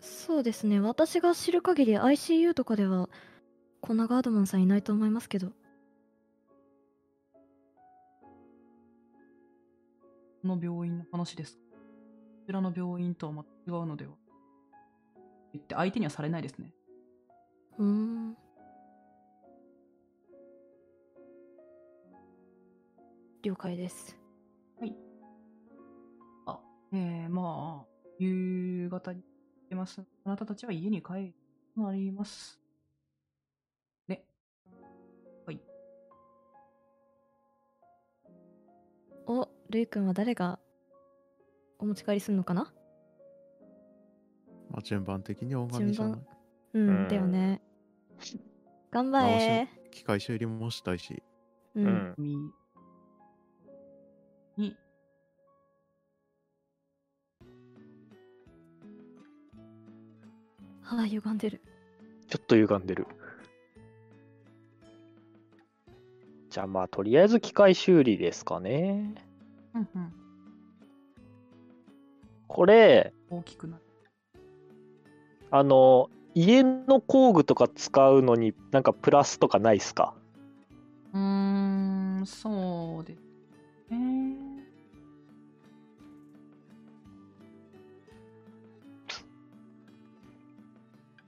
[0.01, 0.81] そうですね。
[0.81, 3.09] 私が知る限り ICU とかでは
[3.81, 5.49] こんなガードマンさんいないと思いますけど。
[10.43, 11.63] この病院の話ですか？
[11.63, 14.13] こちらの病院とは違うのでは？
[15.53, 16.73] 言って相手にはされないですね。
[17.79, 18.37] うーん
[23.47, 24.19] 了解です
[26.47, 26.59] あ、
[26.93, 27.87] えー、まあ、
[28.19, 29.23] 夕方に
[29.71, 30.03] 出ます。
[30.25, 31.35] あなたたちは家に帰る
[31.77, 32.61] となります。
[34.09, 34.25] ね。
[35.47, 35.61] はい。
[39.29, 40.59] おルイ君は誰が
[41.79, 42.73] お持ち帰りするのかな？
[44.71, 46.21] まあ、順番的に大神じゃない
[46.75, 46.89] 順。
[46.89, 47.63] うん、うんだよね
[48.91, 51.23] 頑張れ機械修理もしたいし。
[51.77, 52.53] う、うん
[60.87, 61.61] はあ歪んでる
[62.29, 63.07] ちょっと歪んでる。
[66.49, 69.15] じゃあまあ、とりあえず機械修理ですかね。
[69.75, 70.13] うんうん、
[72.49, 73.83] これ、大きくなる。
[75.51, 80.15] あの、家の工具とか使うのになんかプラスとかないっすか？
[81.13, 81.21] うー
[82.21, 82.53] ん、そう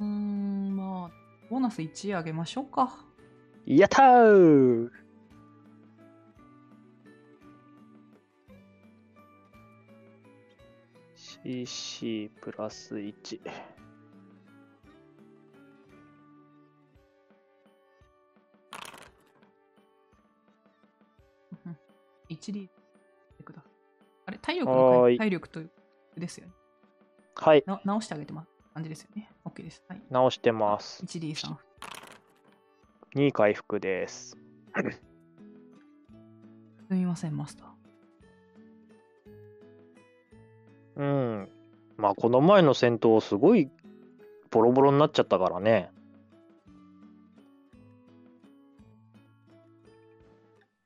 [0.01, 1.11] うーん、まあ、
[1.51, 2.99] ボーナス1あげましょうか。
[3.67, 4.91] やったー
[11.45, 13.41] CC プラス1。
[22.29, 22.69] 1D
[23.45, 23.73] ください。
[24.27, 25.61] あれ、体力の体力と
[26.17, 26.53] ですよね。
[27.35, 28.58] はい、な直してあげてます。
[28.79, 29.29] 感じですよね。
[29.45, 29.83] OK です。
[29.89, 30.03] はい。
[30.09, 31.03] 直してます。
[31.05, 31.57] 1D3。
[33.16, 34.39] 2回復です。
[36.87, 37.68] すみません、マスター。
[40.97, 41.49] うん。
[41.97, 43.68] まあ、この前の戦闘、すごい
[44.51, 45.91] ボロボロになっちゃったからね。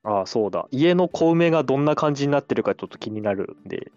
[0.02, 0.66] ああ、そうだ。
[0.70, 3.92] 家の小梅がどんな感じになってるかちょっと気になるんで。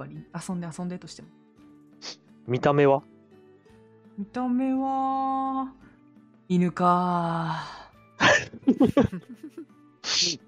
[0.00, 1.28] 他に遊んで遊んでとしても。
[2.46, 3.02] 見た目は？
[4.16, 5.74] 見た目は、
[6.48, 7.66] 犬か。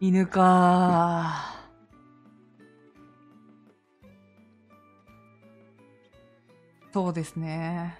[0.00, 1.54] 犬か。
[6.92, 7.98] そうですね。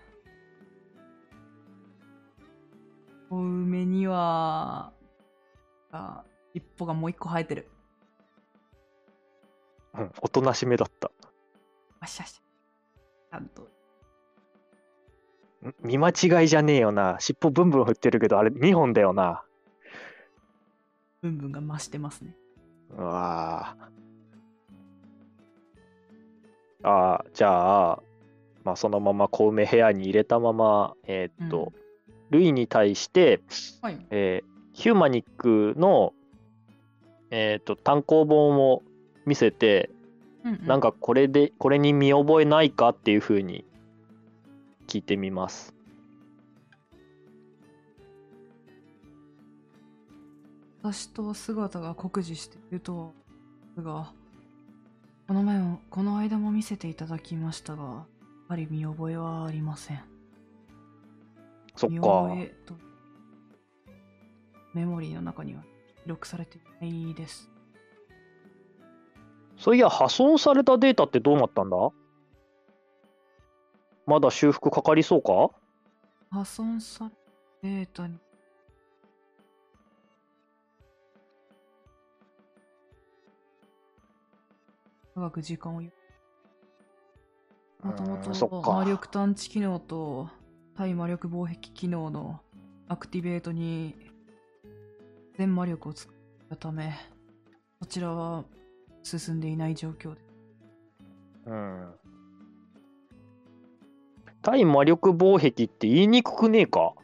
[3.31, 4.93] お梅には、
[5.93, 7.71] あ尻尾がもう一個生えてる。
[9.99, 11.11] うん、おとなしめだった。
[12.01, 12.41] わしゃしゃ。
[13.31, 13.63] ちゃんと。
[13.63, 13.67] ん？
[15.83, 17.17] 見間違いじゃねえよな。
[17.19, 19.43] 尻尾ブンブン振ってるけど、あれ2本だよな。
[21.21, 22.37] ブンブンが増してますね。
[22.97, 23.91] うわあ。
[26.85, 28.03] あーじゃあ、
[28.63, 31.73] まあ、そのまま小梅部屋に入れたまま、えーっと、
[32.31, 33.41] ルイに対して、
[33.83, 34.07] はい。
[34.11, 36.13] えーヒューマニックの、
[37.33, 38.85] えーっと単行本を
[39.29, 39.91] 見せて、
[40.45, 43.65] うんうんなんかこれで、これに見覚えないかっていうふうに
[44.87, 45.75] 聞いてみます。
[50.83, 53.13] 私と姿が酷似していると
[53.77, 54.13] ですが、
[55.27, 58.07] この前も、この間も見せていただきましたが、や
[58.49, 59.97] はり見覚えはありません。
[59.99, 60.03] 見
[61.77, 62.29] そっか。
[62.29, 62.75] 覚えと、
[64.73, 65.63] メモリーの中には
[66.03, 67.51] 記録されていないです。
[69.59, 71.77] そういや、破損されたデータってどうなったんだ？
[74.07, 75.51] まだ修復かかりそうか？
[76.31, 77.17] 破損された
[77.63, 78.17] データに。
[85.17, 85.91] 長く時間を要
[87.83, 88.73] もともとか。
[88.73, 90.29] 魔力探知機能と
[90.77, 92.41] 対魔力防壁機能の
[92.87, 93.97] アクティベートに
[95.37, 96.15] 全魔力を使っ
[96.49, 96.97] たため
[97.81, 98.45] こちらは
[99.03, 100.21] 進んでいない状況で。
[101.47, 101.95] うん。
[104.43, 106.95] 対魔力防壁って言いにくくねえか？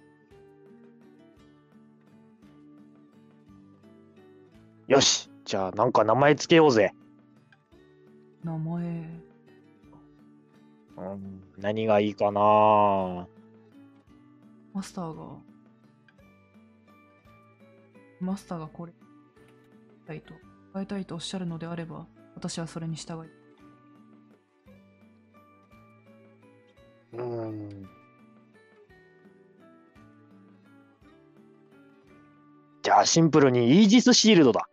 [4.87, 5.31] よし。
[5.45, 6.95] じゃあなんか名前つけようぜ。
[8.43, 8.85] 名前。
[10.97, 13.27] うん、何がいいかな？
[14.73, 15.37] マスターが。
[18.21, 18.93] マスターがこれ。
[20.07, 20.35] 変えたいと
[20.75, 22.05] 変えたいとおっしゃるのであれば
[22.35, 23.31] 私はそれに従い。
[27.17, 27.89] うん。
[32.83, 34.69] じゃあシンプルにイージスシールドだ。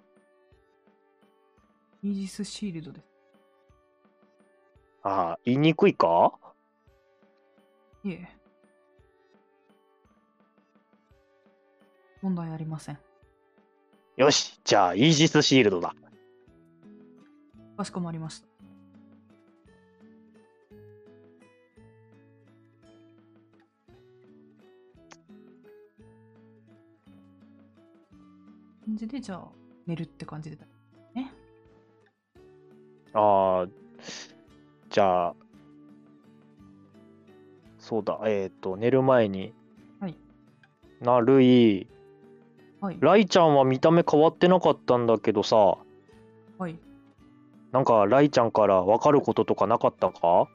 [2.04, 3.06] イージスシールドです。
[5.04, 6.34] ああ、言いにくいか？
[8.04, 8.28] いえ。
[12.24, 12.99] 問題ありません
[14.18, 15.95] よし、じゃあイージスシールドだ。
[17.82, 18.47] かしこまりました
[28.86, 29.47] 感じでじゃあ
[29.88, 30.57] 寝るって感じで
[31.16, 31.34] ね
[33.14, 33.68] ああ、
[34.89, 35.36] じゃあ、
[37.80, 39.53] そうだ、えっ、と、寝る前に、
[39.99, 40.16] はい。
[41.01, 41.88] な、ルイ、
[42.82, 42.97] はい。
[42.99, 45.77] ライちゃんは見た目変わってなかったんだけどさ、
[46.57, 46.77] はい。
[47.71, 50.47] なんかライちゃんから分かることとかなかったか？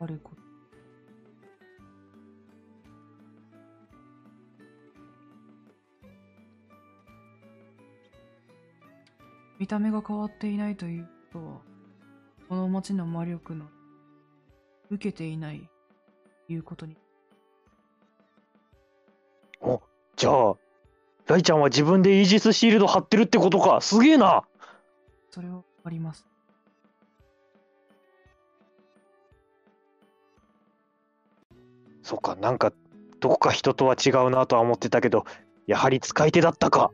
[0.00, 0.36] あること。
[9.58, 11.60] 見た目が変わっていないということは
[12.48, 13.64] この町の魔力の
[14.90, 15.66] 受けていない
[16.48, 16.96] いうことに。
[20.16, 20.54] じゃあ、
[21.26, 23.80] ライちゃんは自分でイージスシールド貼ってるってことか。
[23.80, 24.44] すげえな。
[25.30, 26.26] それはあります。
[32.02, 32.72] そっか、なんか、
[33.18, 35.24] どこか人とは違うなとは思ってたけど、
[35.66, 36.92] やはり使い手だったか。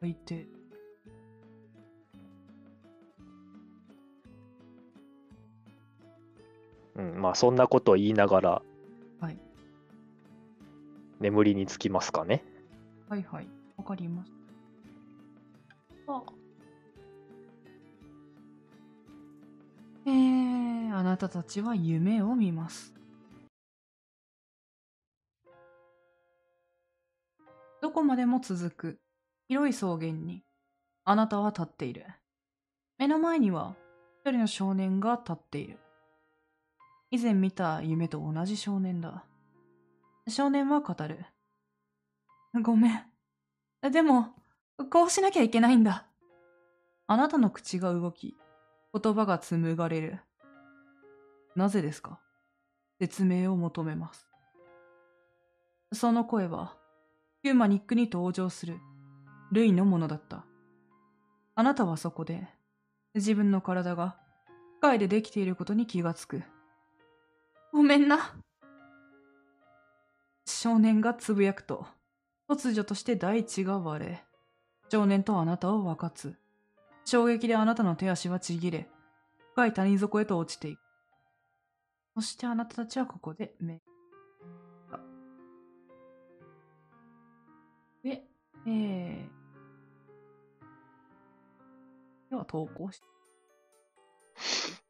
[0.00, 0.46] 相手。
[6.96, 8.73] うん、まあそんなことを言いながら、はい
[11.24, 12.44] 眠りにつきますかね。
[13.08, 13.48] はいはい。
[13.78, 14.30] わかりまし
[16.06, 16.22] たあ。
[20.06, 22.92] えー、あなたたちは夢を見ます。
[27.80, 28.98] どこまでも続く。
[29.48, 30.42] 広い草原に。
[31.06, 32.04] あなたは立っている。
[32.98, 33.76] 目の前には
[34.20, 35.78] 一人の少年が立っている。
[37.10, 39.24] 以前見た夢と同じ少年だ
[40.28, 41.24] 少年は語る
[42.62, 44.34] ごめんでも、
[44.90, 46.06] こうしなきゃいけないんだ。
[47.06, 48.34] あなたの口が動き、
[48.98, 50.20] 言葉が紡がれる。
[51.54, 52.18] なぜですか？
[52.98, 54.26] 説明を求めます。
[55.92, 56.74] その声は、
[57.42, 58.78] ヒューマニックに登場する、
[59.52, 60.46] ルイのものだった。
[61.54, 62.48] あなたはそこで、
[63.14, 64.16] 自分の体が、
[64.80, 66.42] 機械でできていることに気がつく。
[67.72, 68.34] ごめんな。
[70.46, 71.86] 少年がつぶやくと、
[72.48, 74.24] 突如として大地が割れ、
[74.90, 76.36] 少年とあなたを分かつ。
[77.04, 78.88] 衝撃であなたの手足はちぎれ、
[79.52, 80.80] 深い谷底へと落ちていく。
[82.14, 83.82] そしてあなたたちはここで目
[88.04, 88.22] で、
[88.66, 89.26] えー、
[92.30, 93.02] では投稿し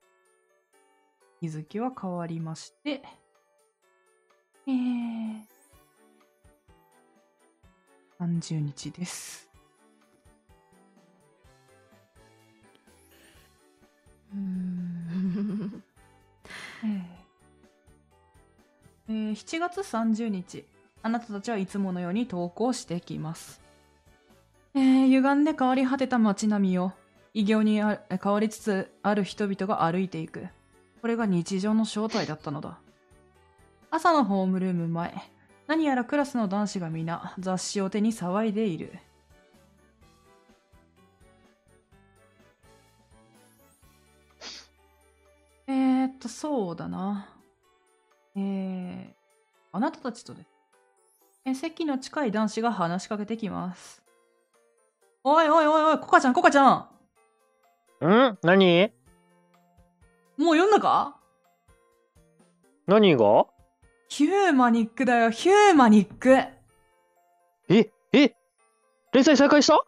[1.40, 3.02] 日付は変わりまして、
[4.66, 5.42] えー、
[8.18, 9.48] 30日です。
[14.32, 15.82] うーん
[16.84, 17.02] えー
[19.06, 20.64] えー7月30日、
[21.02, 23.60] あなたたちはいつものように投稿してきます。
[24.74, 26.92] えー歪んで変わり果てた街並みを
[27.34, 30.48] 異形にあ変わりつつある人々が歩いていく。
[31.02, 32.78] これが日常の正体だったのだ。
[33.96, 35.14] 朝のホームルーム前、
[35.68, 38.92] 何やらクラスの男子が皆雑誌を手に騒いでいる。
[45.68, 47.28] えー、っと、そうだな。
[48.34, 49.06] えー、
[49.70, 50.48] あなたたちとです。
[51.44, 54.02] え、席の近い男子が話しかけてきます。
[55.22, 56.88] おいおいおいおい、コカちゃん、コカちゃん
[58.04, 58.38] ん？
[58.42, 58.92] 何？
[60.36, 61.16] もう読んだか？
[62.88, 63.53] 何が？
[64.08, 66.30] ヒューマニックだよ、ヒューマニック。
[67.68, 68.36] ええ
[69.12, 69.84] 連載再開した？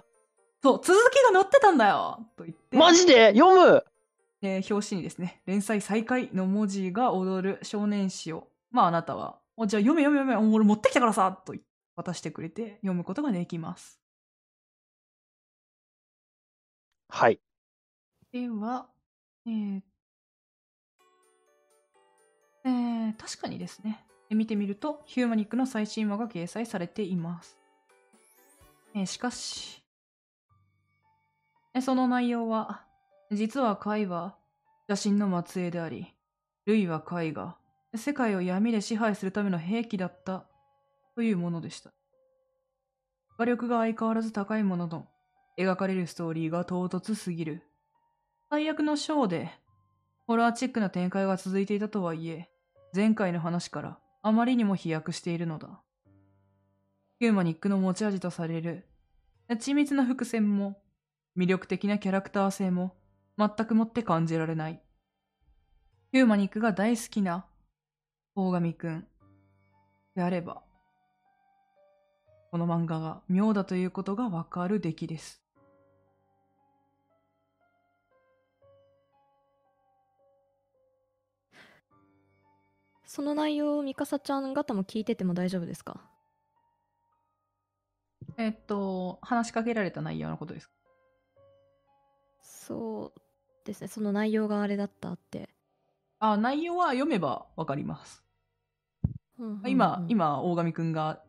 [0.62, 2.26] そう、続きが載ってたんだよ。
[2.36, 3.34] と言って、マジで？
[3.34, 3.84] 読む？
[4.42, 11.54] えー表紙にですね、連載再開の文字が踊る少年誌を、まああなたは、おじゃあ読め読め読め、俺持ってきたからさと
[11.94, 14.00] 渡してくれて読むことができます。
[17.08, 17.40] はい。
[18.32, 18.88] では、
[19.46, 19.80] えー
[23.18, 27.56] 確かにですね、え見てみると、ヒューマニックの最新話が掲載されています。
[28.94, 29.82] えしかし、
[31.74, 32.84] えその内容は、
[33.30, 34.36] 実はカイは
[34.88, 36.14] 邪神の末裔であり、
[36.64, 37.56] ルイはカイが
[37.94, 40.46] 世界を闇で支配するための兵器だった
[41.14, 41.92] というものでした。
[43.38, 45.06] 画力が相変わらず高いものの、
[45.58, 47.62] 描かれるストーリーが唐突すぎる。
[48.50, 49.50] 最悪のショーで、
[50.26, 52.48] ホラーチックな展開が続いていたとはいえ、
[52.96, 55.82] 前回の話からあまりにも飛躍しているのだ。
[57.20, 58.88] ヒューマニックの持ち味とされる、
[59.50, 60.80] 緻密な伏線も、
[61.36, 62.96] 魅力的なキャラクター性も、
[63.36, 64.80] 全くもって感じられない。
[66.10, 67.44] ヒューマニックが大好きな、
[68.34, 69.06] 大神くん、
[70.14, 70.62] であれば、
[72.50, 75.45] この漫画が妙だということがわかる出来です。
[83.16, 86.02] その内容をミカサちゃん方も聞いてても大丈夫ですか？
[88.36, 90.74] えっと、話しかけられた内容のことですか？
[92.42, 93.20] そう
[93.64, 93.88] ですね。
[93.88, 95.48] その内容があれだったって、
[96.18, 98.22] あ、内容は読めばわかります。
[99.38, 99.70] うんうんうん。
[99.70, 101.22] 今、今、大神くんが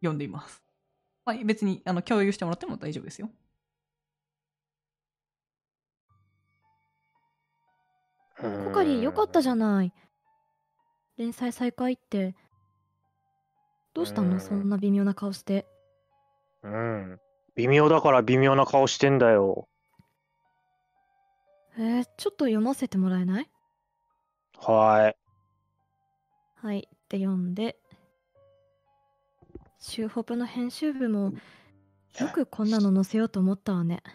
[0.00, 0.60] 読んでいます。
[1.24, 3.30] まあ、別にあの共有してもらっても大丈夫ですよ。
[8.40, 9.92] コカリよかったじゃない
[11.18, 12.34] 連載再開って
[13.92, 15.66] どうしたうんのそんな微妙な顔して
[16.62, 17.20] うん。
[17.56, 19.68] 微妙だから微妙な顔してんだよ。
[21.76, 23.50] えー、ちょっと読ませてもらえない？
[24.56, 25.12] は
[26.56, 27.76] はいって読んで
[29.78, 31.32] シューホプの編集部も
[32.20, 34.10] よくこんなの載せようと思ったわねい。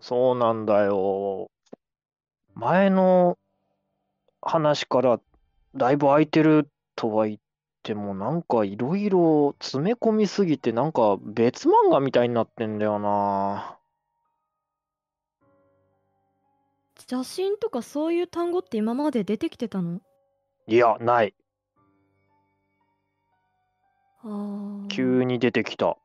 [0.00, 1.50] そうなんだよ。
[2.54, 3.38] 前の
[4.42, 5.20] 話から
[5.76, 7.38] だいぶ空いてるとは言っ
[7.82, 13.76] ても、なんかいろいろ詰め込みすぎて、なんか別漫画みたいになってんだよな。
[17.08, 20.00] 写真とかそういう単語って今まで出てきてたの？
[20.66, 21.34] いや、ない。
[24.22, 25.98] あー急に出てきた。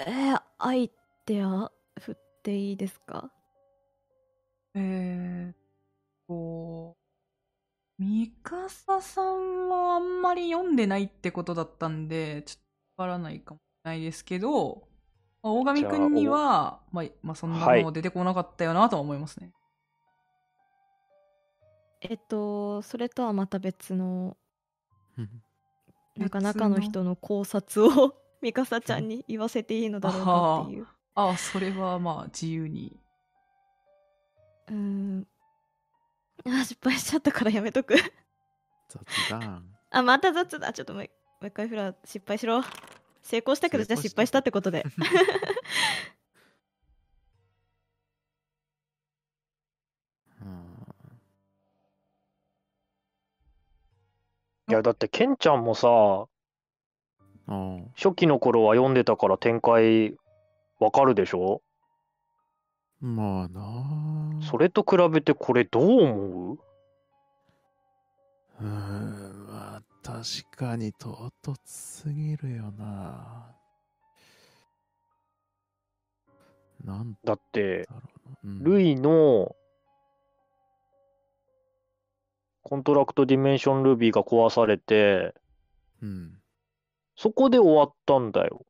[0.00, 0.90] えー、アイ
[1.26, 3.30] デア振っていいですか？
[4.74, 5.59] えー
[6.30, 6.96] っと、
[7.98, 12.62] ミカサさんはあんまり読んでないってことだったんで、ちょっ
[12.96, 14.88] とわからないかもしれないですけど、
[15.42, 17.84] まあ大神くんには、まあ、まあ、そんなはい。
[17.84, 19.52] の出てこなかったよなとは思いますね。
[22.02, 24.36] えっとそれとはまた別の
[26.16, 30.86] なんか別中のの人の考察を ミカサちゃんに言わせていいのだろうかっていう。
[31.14, 32.98] ああ、それはまあ自由に。
[34.68, 35.26] うーん
[36.46, 37.94] あ失敗しちゃったからやめとく。
[38.88, 39.64] 雑談。
[39.90, 40.72] あまた雑だ。
[40.72, 41.10] ちょっともう一
[41.40, 42.62] もう一回フラ失敗しろ。
[43.22, 44.84] 成功したけどじゃあ失敗したってことで。
[50.42, 50.76] うん。
[54.68, 56.26] いやだってケンちゃんもさあ
[57.96, 60.16] 初期の頃は読んでたから展開
[60.78, 61.62] わかるでしょ？
[61.64, 61.69] あ
[63.00, 63.60] まあな
[64.42, 64.44] あ。
[64.44, 66.58] それと比べてこれどう思う？
[68.60, 73.54] うーんまあ確かに唐突すぎるよな。
[76.84, 77.88] なんだって
[78.42, 79.54] うん、ルイの
[82.62, 85.34] コントラクトディメンションルビーが壊されて
[86.02, 86.40] うん。
[87.16, 88.64] そこで終わったんだよ。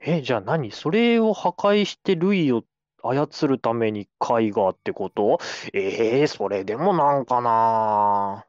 [0.00, 0.70] え、じゃあ何？
[0.70, 2.62] それを破壊してルイを
[3.02, 5.38] 操るために貝がってこと？
[5.72, 8.44] ええそれでもなんかな。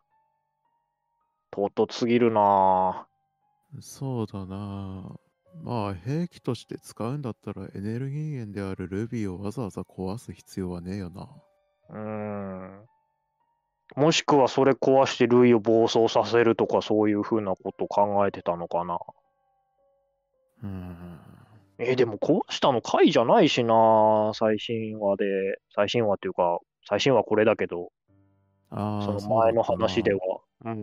[1.52, 3.08] 唐突すぎるな。
[3.80, 5.16] そうだな。
[5.64, 11.28] まあ兵器として使うんだったらエネルギー源であるルビーをわざわざ壊す必要はねえよな。
[11.90, 12.86] うーん。
[13.96, 19.00] もしくはそれ壊してルイを暴走させるとかそういうふうなこと考えてたのかな
[20.64, 21.20] うん
[21.80, 25.26] えーでも壊したの回じゃないしな、最新話で。
[25.74, 27.92] 最新話っていうか、最新話これだけど、
[28.70, 30.20] ああその前の話では。
[30.66, 30.74] うん。
[30.74, 30.76] う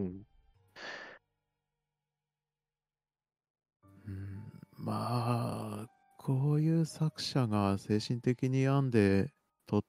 [4.10, 5.86] んまあ
[6.18, 9.32] こういう作者が精神的に病んで
[9.66, 9.82] と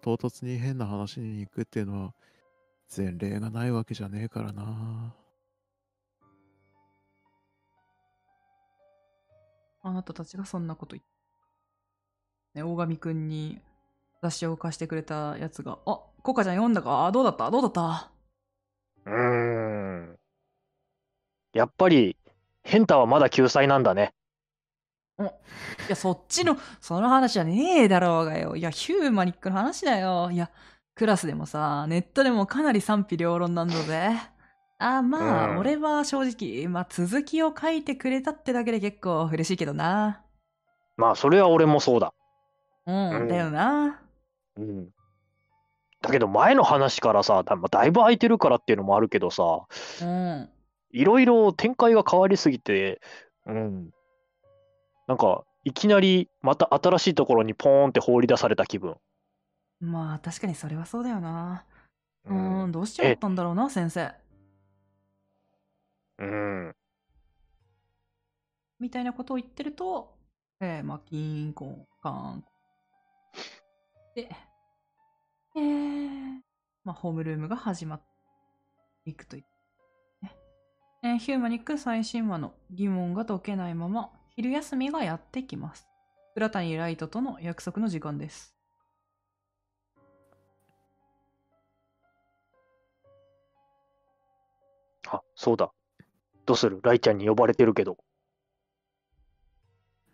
[0.00, 2.14] 唐突に変な話に行くっていうのは
[2.96, 5.14] 前例がないわけじゃねえからな
[9.84, 11.08] あなたたちがそんなこと言って。
[12.54, 13.60] ね、大神くんに
[14.22, 17.12] 雑誌を貸してくれたやつが、あ、コカちゃん読んだか？
[17.12, 17.50] どうだった？
[17.50, 18.10] どうだった？
[19.04, 20.16] うーん。
[21.52, 22.16] やっぱり、
[22.62, 24.14] ヘンタはまだ救済なんだね。
[25.18, 25.24] い
[25.88, 28.56] や、そっちの、その話じゃねえだろうがよ。
[28.56, 30.30] いや、ヒューマニックの話だよ。
[30.32, 30.50] いや、
[30.94, 34.10] クラスでもさ、ネットでもかなり賛否両論なんだぜ。
[34.84, 40.22] あ、まあ、うん俺は正直、まあ、続きを書いてくれたってだけで結構嬉しいけどな。
[40.96, 42.12] まあ、それは俺もそうだ。
[42.86, 44.02] うん、うんだよな。
[44.56, 44.88] うん。
[46.02, 49.66] だけど前の話からさ、だまあだいぶ空いてるからっていうのもあるけどさ、
[50.02, 50.50] うん。
[50.90, 53.00] いろいろ展開が変わりすぎて、
[53.46, 53.90] うん。
[55.08, 58.96] なんか、いきなりまた新しいところにポーンって放り出された気分。
[59.80, 61.64] まあ、確かにそれはそうだよな。
[62.26, 64.23] ううんん、どうしちゃったんだろうな、先生。
[66.18, 66.74] うん。
[68.78, 70.16] みたいなことを言ってると、
[70.60, 72.44] えー、まあ、キーンコン、カーン。
[74.14, 74.28] で、
[75.56, 76.40] えー、
[76.84, 78.02] まあ、ホームルームが始まっ
[79.04, 79.44] ていくという。
[80.22, 80.36] ね
[81.02, 85.86] えーヒューマニック最新話の疑問が解けないまま、昼休みがやってきます。
[86.36, 88.54] 浦谷ライトとの約束の時間です。
[95.08, 95.72] あ、そうだ。
[96.46, 97.98] どうするライちゃんに呼ばれてるけど。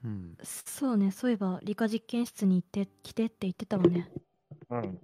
[0.02, 4.11] うんそうねそういえば理科実験室に行って来てって言ってたわね
[4.70, 4.98] うん。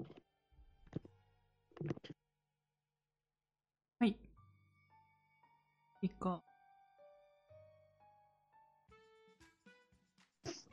[3.99, 4.17] はい。
[6.01, 6.43] いいか。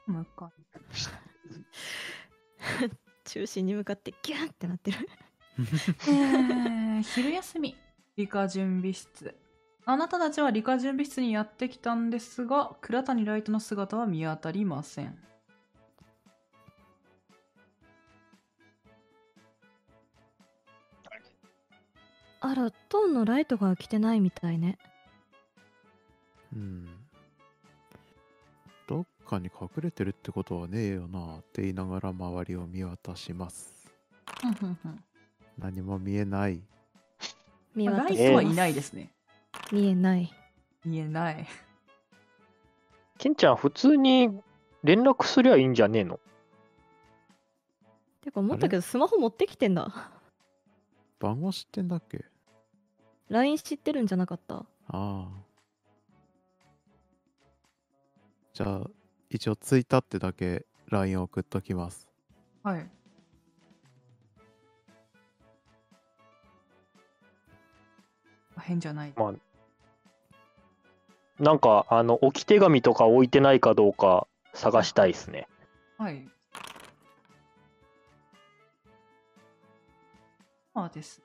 [0.06, 0.52] 向か
[3.26, 5.10] 中心に向かってギュンってなってる
[5.58, 7.76] えー、昼休み
[8.18, 9.36] 理科準備室
[9.86, 15.18] あなたたちは理科準備室にやってきたんですが倉谷ライトの姿は見当たりません。
[22.46, 24.78] あらトーンのライトが来てないみたいね。
[26.54, 26.88] うん。
[28.86, 33.90] どっかに隠れてるってことはねえよなって言いながら周りを見渡します。
[35.58, 36.62] 何も見えない。
[37.76, 38.24] 見ラ渡してます。
[38.24, 39.13] イトはいないですね
[39.74, 40.32] 見えない。
[40.86, 41.48] 見えない。
[43.18, 44.30] ケンちゃん、普通に
[44.84, 46.20] 連絡すりゃいいんじゃねえの？
[48.22, 50.12] てか思ったけどスマホ持ってきてんだ。
[51.20, 52.24] 番号知ってんだっけ
[53.30, 54.58] ？LINE 知ってるんじゃなかった？
[54.58, 55.28] ああ。
[58.54, 58.90] じゃあ
[59.32, 62.08] 一応着いたってだけ LINE 送っときます。
[62.62, 62.88] はい。
[68.60, 69.14] 変じゃない。
[69.16, 69.34] まあ、
[71.40, 75.48] なんか、あの、置き手紙とか置いてないかどうか探したいですね。
[75.98, 76.28] はい。
[80.74, 81.22] まあです。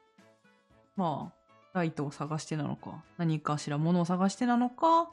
[0.97, 5.10] まあ、ライトを探してなのか、何かしら物を探してなのか、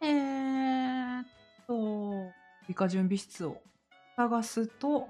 [0.00, 1.24] えーっ
[1.66, 2.32] と、
[2.68, 3.60] 理科準備室を
[4.16, 5.08] 探すと、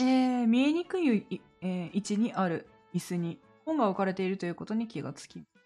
[0.00, 5.57] えー見えにくい、いえー位置にある椅子に本が置かれているということに気がつきます、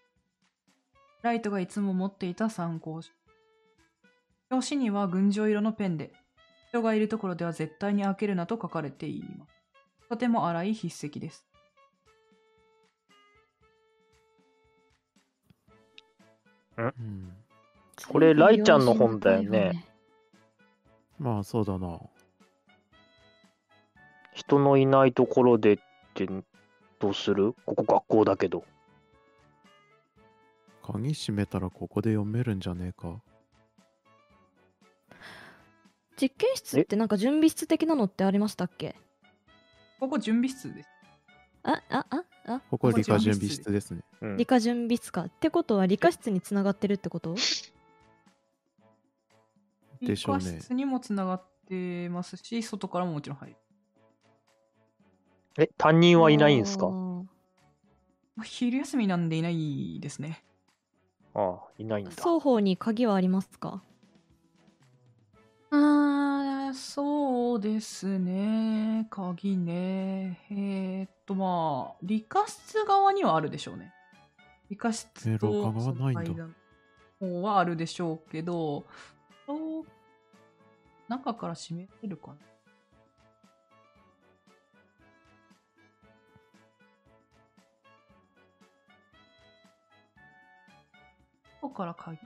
[1.23, 3.09] ライトがいつも持っていた参考書。
[4.51, 6.11] 表紙には群青色のペンで、
[6.67, 9.53] 人がいるところでは絶対に開けるなと書かれています。
[10.09, 11.47] とても荒い筆跡です。
[16.77, 17.33] うん。
[18.05, 19.85] これライちゃんの本だよね
[21.19, 21.99] まあそうだな。
[24.33, 25.77] 人のいないところでっ
[26.15, 26.27] て
[26.99, 27.55] どうする？
[27.65, 28.65] ここ学校だけど。
[30.85, 33.21] 鍵閉めたらここで読めるんじゃねえか？
[36.19, 38.95] 実験室ってなんか準備室的なのってありましたっけ？
[39.99, 40.89] ここ準備室です。
[41.63, 44.01] あ、あ、あ、あ、ここ理科準準備室ですね。
[44.21, 45.23] うん理科準備室か。
[45.23, 47.35] ってことは理科室につながってるってこと？
[50.01, 53.55] でしょうね理科室にもつながってますし、外からももちろん入る。
[55.57, 56.87] え、担任はいないんすか？
[56.87, 57.23] あー
[58.43, 60.43] 昼休みなんでいないですね。
[61.35, 62.11] ああ、いないんだ。
[62.11, 63.81] 双方に鍵はありますか？
[65.71, 69.07] あー、そうですね。
[69.09, 70.39] 鍵ね。
[70.51, 73.91] えー、っと、まあ、理科室側にはあるでしょうね。
[74.69, 76.35] 理科室えと廊下側ない
[77.19, 78.85] 方はあるでしょうけど、
[81.07, 82.37] 中から閉めれるかな。
[91.63, 92.17] ここから鍵。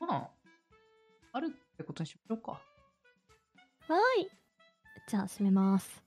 [0.00, 0.30] まあ、
[1.30, 2.50] あるってことにしましょうか。
[2.50, 4.28] はーい。
[5.06, 6.02] じゃあ閉めます。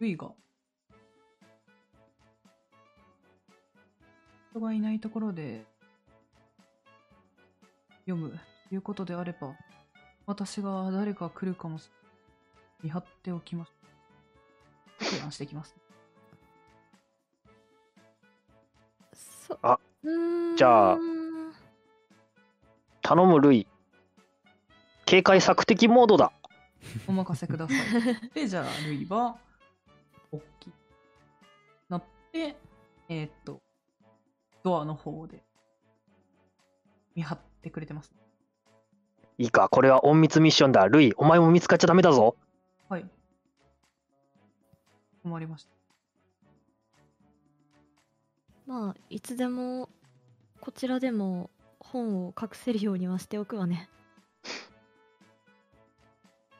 [0.00, 0.32] ルイが
[4.50, 5.77] 人がいないところで
[8.08, 9.54] 読むということであれば
[10.26, 11.98] 私が誰か来るかもしれない
[12.84, 13.72] 見張っておきます
[15.00, 15.74] 提案してきます
[19.48, 19.78] そあ
[20.56, 20.98] じゃあ
[23.08, 23.66] 頼む、ルイ。
[25.06, 26.30] 警戒索敵モードだ。
[27.06, 29.38] お任せくださいでじゃあルイは
[30.30, 30.72] 大きい
[31.88, 32.02] なっ
[32.32, 32.54] て
[33.08, 33.60] えーっと
[34.62, 35.42] ドアの方で
[37.14, 38.12] 見張ってくれてます
[39.38, 40.86] いいか、これは隠密ミッションだ。
[40.88, 42.34] ルイ、お前も見つかっちゃダメだぞ。
[42.88, 43.06] はい。
[45.22, 45.70] 困りました。
[48.66, 49.88] まあいつでも
[50.60, 51.50] こちらでも
[51.80, 53.88] 本を隠せるようにはしておくわね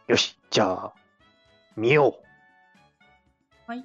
[0.06, 0.92] よし、じゃあ、
[1.76, 2.18] 見よ
[3.66, 3.70] う。
[3.70, 3.84] はい。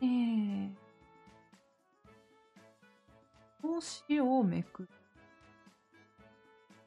[0.00, 0.81] えー。
[3.62, 4.88] 表紙をめく。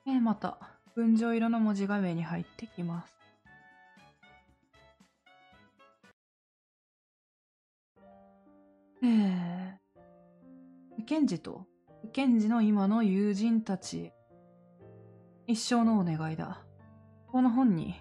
[0.06, 0.58] え、また、
[0.96, 3.18] 群青色の文字が目に入ってきます。
[9.04, 11.04] えー。
[11.06, 11.66] ケンジと、
[12.12, 14.12] ケンジの今の友人たち
[15.48, 16.66] 一生のお願いだ。
[17.28, 17.96] この本に、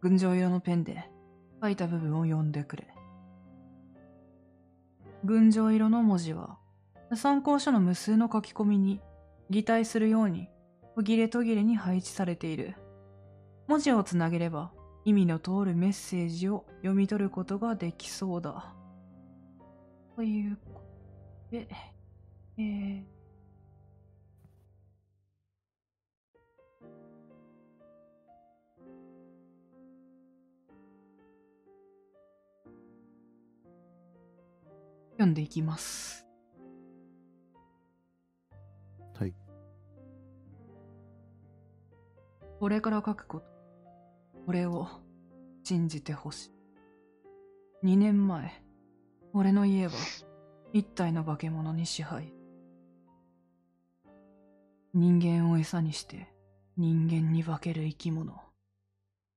[0.00, 1.10] 群青色のペンで
[1.62, 2.86] 書いた部分を読んでくれ。
[5.24, 6.55] 群青色の文字は、
[7.14, 9.00] 参考書の無数の書き込みに
[9.50, 10.48] 擬態するように
[10.96, 12.74] 途切れ途切れに配置されている。
[13.68, 14.72] 文字をつなげれば
[15.04, 18.74] 意味の通るメッセージを読み取ることができそうだ。
[20.16, 20.82] というこ
[21.50, 21.68] とで、
[22.58, 23.02] えー、
[35.12, 36.25] 読んでいきます。
[42.58, 43.46] これから書くこと。
[44.46, 44.88] 俺を
[45.62, 46.52] 信じてほし
[47.82, 47.86] い。
[47.86, 48.62] 2年前、
[49.32, 49.92] 俺の家は
[50.72, 52.32] 一体の化け物に支配。
[54.94, 56.32] 人間を餌にして
[56.78, 58.40] 人間に化ける生き物。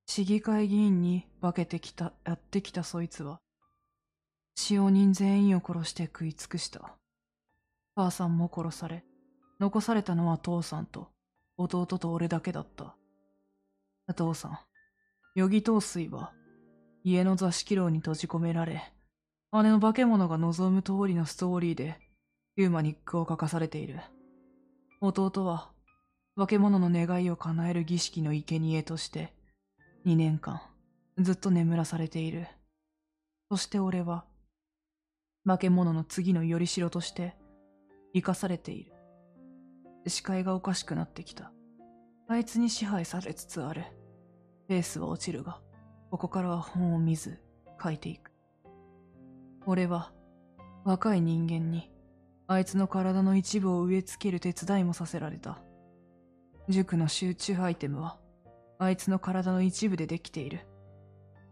[0.05, 3.39] 市議会議員に化けてきた、やってきたそいつは、
[4.55, 6.95] 使用人全員を殺して食い尽くした。
[7.95, 9.03] 母さんも殺され、
[9.59, 11.09] 残されたのは父さんと
[11.57, 12.95] 弟と俺だけだった。
[14.13, 14.59] 父さん、
[15.35, 16.33] 余儀東水は
[17.03, 18.93] 家の座敷牢に閉じ込められ、
[19.51, 21.97] 姉の化け物が望む通りのストーリーで、
[22.55, 23.99] ヒューマニックを書かされている。
[25.01, 25.71] 弟は、
[26.35, 29.33] 化け物の願いを叶える儀式の生贄として、
[30.05, 30.61] 2年間、
[31.17, 32.47] ずっと眠らされている。
[33.49, 34.25] そして俺は、
[35.45, 37.35] 化け物の次のよりしろとして、
[38.13, 38.93] 生かされている。
[40.07, 41.51] 視界がおかしくなってきた。
[42.27, 43.83] あいつに支配されつつある。
[44.69, 45.59] ペースは落ちるが、
[46.11, 47.41] ここからは本を見ず、
[47.81, 48.31] 書いていく。
[49.65, 50.13] 俺は、
[50.83, 51.91] 若い人間に、
[52.45, 55.57] あいつの体の一部を植え付ける手伝いもさせられた。
[56.67, 58.19] 塾の集中アイテムは、
[58.77, 60.67] あいつの体の一部でできている。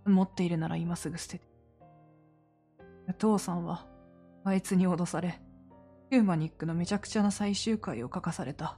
[0.05, 1.47] 持っているなら今すぐ捨てて。
[3.17, 3.87] 父さんは、
[4.43, 5.41] あいつに脅され、
[6.11, 8.77] ヒューマニックのめちゃくちゃな最終回を書かされた。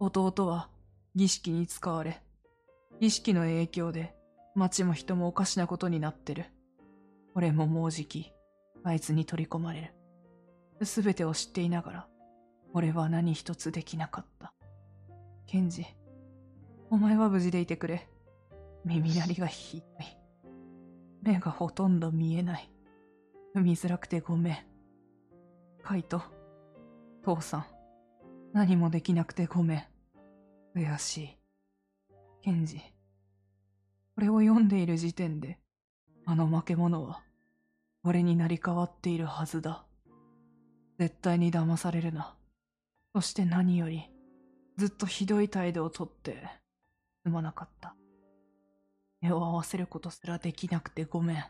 [0.00, 0.68] 弟は、
[1.14, 2.22] 儀式に使われ、
[3.00, 4.14] 儀式の影響で、
[4.54, 6.46] 街も人もおかしなことになってる。
[7.34, 8.32] 俺ももうじき、
[8.84, 9.92] あいつに取り込まれ
[10.80, 10.86] る。
[10.86, 12.08] すべてを知っていながら、
[12.72, 14.54] 俺は何一つできなかった。
[15.46, 15.86] ケンジ、
[16.90, 18.08] お前は無事でいてくれ。
[18.84, 20.16] 耳鳴りがひどい。
[21.22, 22.70] 目がほとんど見えない。
[23.54, 24.56] 見づらくてごめん。
[25.82, 26.22] カイト、
[27.24, 27.66] 父さん、
[28.52, 29.84] 何もできなくてごめん。
[30.74, 31.35] 悔しい。
[32.46, 32.80] ケンジ。
[34.14, 35.58] これを読んでいる時点で、
[36.26, 37.24] あの負け者は、
[38.04, 39.84] 俺になり変わっているはずだ。
[40.96, 42.36] 絶対に騙されるな。
[43.16, 44.08] そして何より、
[44.76, 46.40] ずっとひどい態度をとって、
[47.24, 47.96] すまなかった。
[49.20, 51.44] 目を合わせることすらできなくてごめん。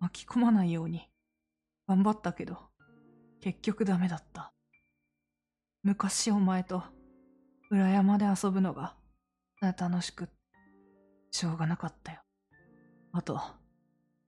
[0.00, 1.08] 巻き込まないように、
[1.88, 2.58] 頑張ったけど、
[3.40, 4.52] 結局ダメだった。
[5.82, 6.82] 昔お前と、
[7.70, 8.96] 裏山で遊ぶのが、
[9.70, 10.28] 楽しく、
[11.30, 12.20] しょうがなかったよ。
[13.12, 13.40] あと、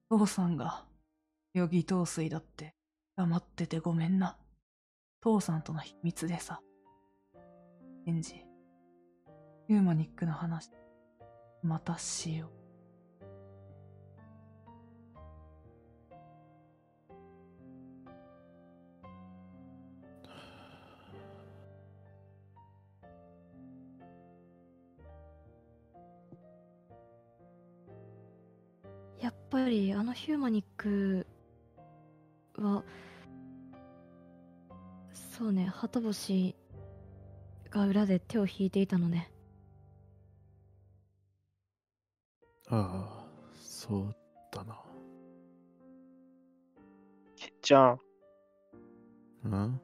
[0.08, 0.84] 父さんが、
[1.54, 2.74] 予義陶水だって
[3.16, 4.38] 黙っててごめんな。
[5.20, 6.60] 父さんとの秘密でさ。
[8.06, 8.34] エンジ、
[9.66, 10.70] ヒューマニックの話、
[11.62, 12.63] またしよう。
[29.54, 31.28] ぱりあのヒューマニック
[32.58, 32.82] は
[35.12, 36.56] そうね旗星
[37.70, 39.30] が裏で手を引いていたのね
[42.68, 43.26] ああ、
[43.60, 44.16] そう
[44.50, 44.76] だな。
[47.36, 47.98] けっちゃん、
[49.44, 49.80] うん？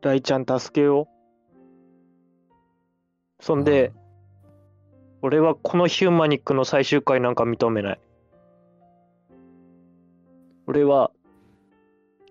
[0.00, 1.06] ライちゃん助けよ
[3.40, 3.44] う。
[3.44, 3.92] そんで、
[5.20, 8.00] 俺はこのヒューマニックの最終回なんか認めない。
[10.72, 11.10] 俺は、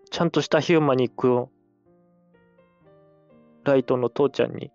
[0.10, 1.52] ちゃんとしたヒューマニックを、
[3.66, 4.72] ライトの父ちゃんに、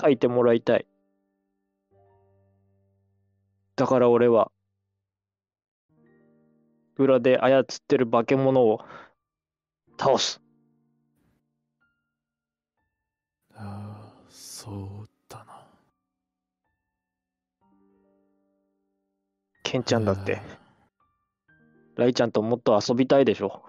[0.00, 0.86] 書いてもらいたい。
[3.76, 4.50] だから俺は、
[6.96, 8.80] 裏で操ってる化け物を
[10.00, 10.40] 倒す。
[13.52, 15.66] ああ、そうだな。
[19.62, 20.40] ケンちゃんだって、
[21.98, 23.64] ライちゃんともっと遊びたいでしょ。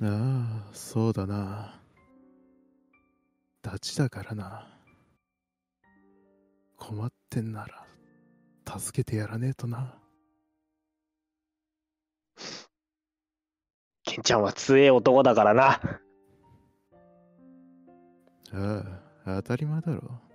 [0.00, 1.78] ああ、そうだな。
[3.60, 4.66] ダチだからな。
[6.78, 7.86] 困ってんなら、
[8.78, 9.94] 助けてやらねえとな。
[14.04, 15.80] ケンちゃんは強え男だからな。
[18.54, 20.31] ああ、当たり前だろ。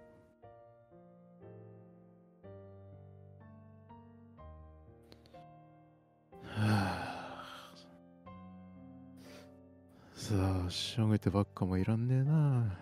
[10.15, 10.33] さ
[10.65, 12.75] あ、しょげてばっかもいらんねえな。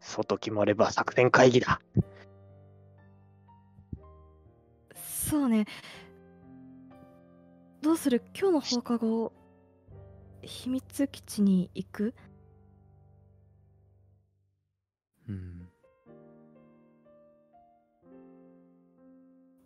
[0.00, 1.80] 外決まれば作戦会議だ。
[5.04, 5.64] そうね
[7.80, 8.22] どうする？
[8.38, 9.32] 今日の放課後
[10.42, 12.14] 秘密基地に行く？
[15.28, 15.61] うん。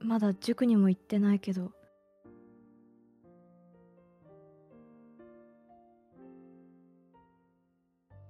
[0.07, 1.73] まだ塾にも行ってないけど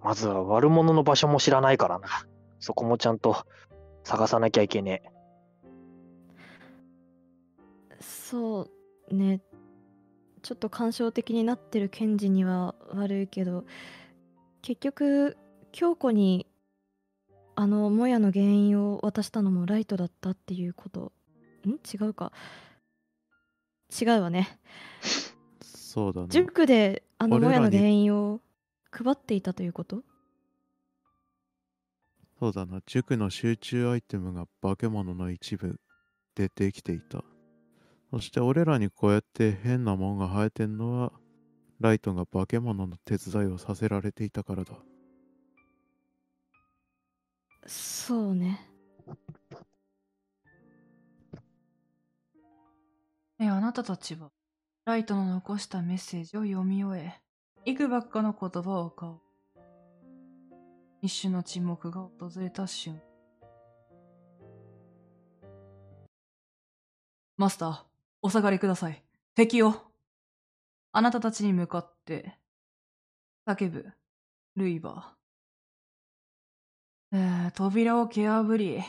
[0.03, 2.09] まずは悪者の場所も知らないからな。
[2.61, 3.45] そこもちゃんと
[4.05, 5.11] 探さなきゃいけねえ。
[8.01, 8.69] そ
[9.11, 9.41] うね
[10.43, 13.65] ちょっと感傷的になってる検事には悪いけど
[14.63, 15.37] 結局
[15.73, 16.47] 京子に
[17.57, 21.13] あのもやの原因を渡したのもライトだったっていうこと
[21.69, 21.73] ん？
[21.73, 22.33] 違うか
[24.01, 24.59] 違うわね
[25.61, 26.29] そうだな。
[26.29, 28.41] 塾であのもやの原因を
[28.91, 30.03] 配っていたということ？
[32.39, 32.81] そうだな。
[32.87, 35.81] 塾の集中アイテムが化け物の一部
[36.35, 37.25] でできていた。
[38.11, 41.13] そして俺らにこうやって変なもんが生えてんのは、
[41.81, 44.75] ライトが化け物の手伝いをさせられていたからだ。
[47.67, 48.61] そうね
[53.39, 54.31] え、あなたたちは、
[54.87, 57.21] ライトの残したメッセージを読み終え、
[57.67, 59.21] いくばっかの言葉を交う。
[61.03, 62.99] 一瞬の沈黙が訪れた瞬。
[67.37, 67.83] マスター、
[68.23, 69.03] お下がりください。
[69.35, 69.75] 敵を。
[70.93, 72.39] あなたたちに向かって、
[73.47, 73.93] 叫ぶ、
[74.57, 77.17] ルイバー。
[77.19, 78.83] えー、扉を蹴破り、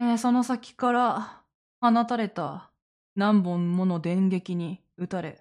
[0.00, 1.42] えーその先から
[1.80, 2.70] 放たれた
[3.18, 5.40] 何本もの電撃に撃たれ、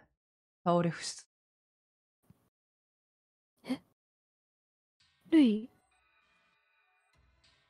[0.66, 1.30] 倒れ伏す。
[5.30, 5.70] ルイ？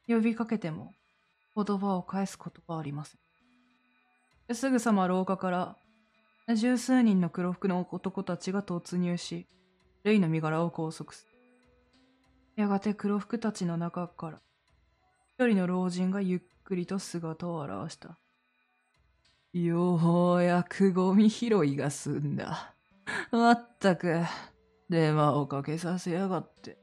[0.07, 0.93] 呼びかけても
[1.53, 3.17] 言葉を返すことはありませ
[4.49, 4.55] ん。
[4.55, 5.75] すぐさま廊下から
[6.55, 9.45] 十数人の黒服の男たちが突入し、
[10.05, 11.27] レイの身柄を拘束す
[12.55, 12.63] る。
[12.63, 14.39] やがて黒服たちの中から
[15.37, 18.17] 一人の老人がゆっくりと姿を現した。
[19.53, 22.73] ようやくゴミ拾いが済んだ。
[23.31, 24.23] まったく、
[24.89, 26.77] 電話をかけさせやがって。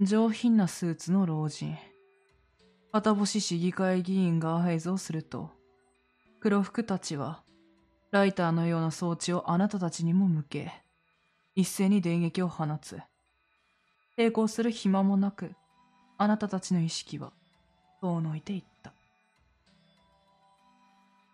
[0.00, 1.76] 上品なスーツの老人。
[2.92, 5.50] 片星市議会議員が合図をすると、
[6.40, 7.42] 黒服たちは、
[8.10, 10.72] ライターのような装置をあなたたちにも向け、
[11.54, 13.00] 一斉に電撃を放つ。
[14.16, 15.52] 抵抗する暇もなく、
[16.18, 17.32] あなたたちの意識は
[18.00, 18.92] 遠のいていった。